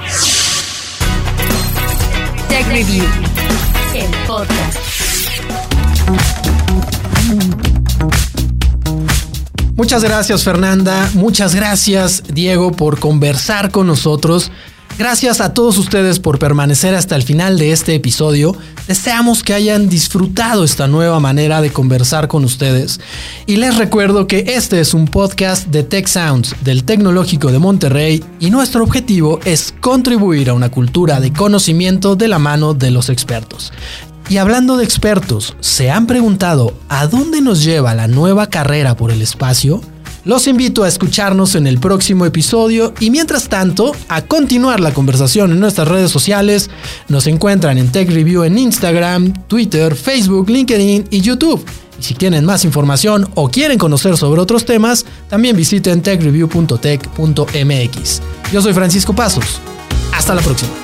Tech 2.49 2.67
Review, 2.69 3.05
el 3.95 4.11
podcast. 4.27 4.79
Muchas 9.77 10.05
gracias 10.05 10.45
Fernanda, 10.45 11.11
muchas 11.15 11.55
gracias 11.55 12.23
Diego 12.33 12.73
por 12.73 13.01
conversar 13.01 13.71
con 13.71 13.89
nosotros. 13.89 14.53
Gracias 14.97 15.41
a 15.41 15.53
todos 15.53 15.77
ustedes 15.77 16.21
por 16.21 16.39
permanecer 16.39 16.95
hasta 16.95 17.17
el 17.17 17.25
final 17.25 17.59
de 17.59 17.73
este 17.73 17.97
episodio. 17.97 18.57
Deseamos 18.87 19.43
que 19.43 19.53
hayan 19.53 19.89
disfrutado 19.89 20.63
esta 20.63 20.87
nueva 20.87 21.19
manera 21.19 21.61
de 21.61 21.71
conversar 21.71 22.29
con 22.29 22.45
ustedes. 22.45 23.01
Y 23.47 23.57
les 23.57 23.77
recuerdo 23.77 24.29
que 24.29 24.45
este 24.55 24.79
es 24.79 24.95
un 24.95 25.07
podcast 25.07 25.67
de 25.67 25.83
Tech 25.83 26.07
Sounds 26.07 26.55
del 26.63 26.85
Tecnológico 26.85 27.51
de 27.51 27.59
Monterrey 27.59 28.23
y 28.39 28.51
nuestro 28.51 28.85
objetivo 28.85 29.41
es 29.45 29.75
contribuir 29.81 30.51
a 30.51 30.55
una 30.55 30.71
cultura 30.71 31.19
de 31.19 31.33
conocimiento 31.33 32.15
de 32.15 32.29
la 32.29 32.39
mano 32.39 32.73
de 32.73 32.93
los 32.93 33.09
expertos. 33.09 33.73
Y 34.29 34.37
hablando 34.37 34.77
de 34.77 34.85
expertos, 34.85 35.57
¿se 35.59 35.91
han 35.91 36.07
preguntado 36.07 36.73
a 36.89 37.09
dónde 37.09 37.41
nos 37.41 37.65
lleva 37.65 37.95
la 37.95 38.07
nueva 38.07 38.47
carrera 38.47 38.97
por 38.97 39.11
el 39.11 39.23
espacio? 39.23 39.83
Los 40.25 40.47
invito 40.47 40.85
a 40.85 40.89
escucharnos 40.89 41.55
en 41.55 41.67
el 41.67 41.79
próximo 41.79 42.25
episodio 42.25 42.95
y 42.99 43.11
mientras 43.11 43.49
tanto 43.49 43.95
a 44.09 44.23
continuar 44.23 44.81
la 44.81 44.95
conversación 44.95 45.53
en 45.53 45.61
nuestras 45.61 45.89
redes 45.89 46.11
sociales. 46.11 46.71
Nos 47.09 47.27
encuentran 47.27 47.77
en 47.77 47.93
Tech 47.93 48.11
Review 48.11 48.45
en 48.45 48.57
Instagram, 48.57 49.35
Twitter, 49.49 49.95
Facebook, 49.95 50.49
LinkedIn 50.49 51.09
y 51.11 51.21
YouTube. 51.21 51.63
Y 52.01 52.03
si 52.03 52.15
tienen 52.15 52.47
más 52.47 52.65
información 52.65 53.29
o 53.35 53.51
quieren 53.51 53.79
conocer 53.79 54.17
sobre 54.17 54.41
otros 54.41 54.65
temas, 54.65 55.05
también 55.29 55.55
visiten 55.57 56.01
techreview.tech.mx. 56.01 58.23
Yo 58.53 58.63
soy 58.63 58.73
Francisco 58.73 59.15
Pasos. 59.15 59.61
Hasta 60.13 60.35
la 60.35 60.41
próxima. 60.41 60.84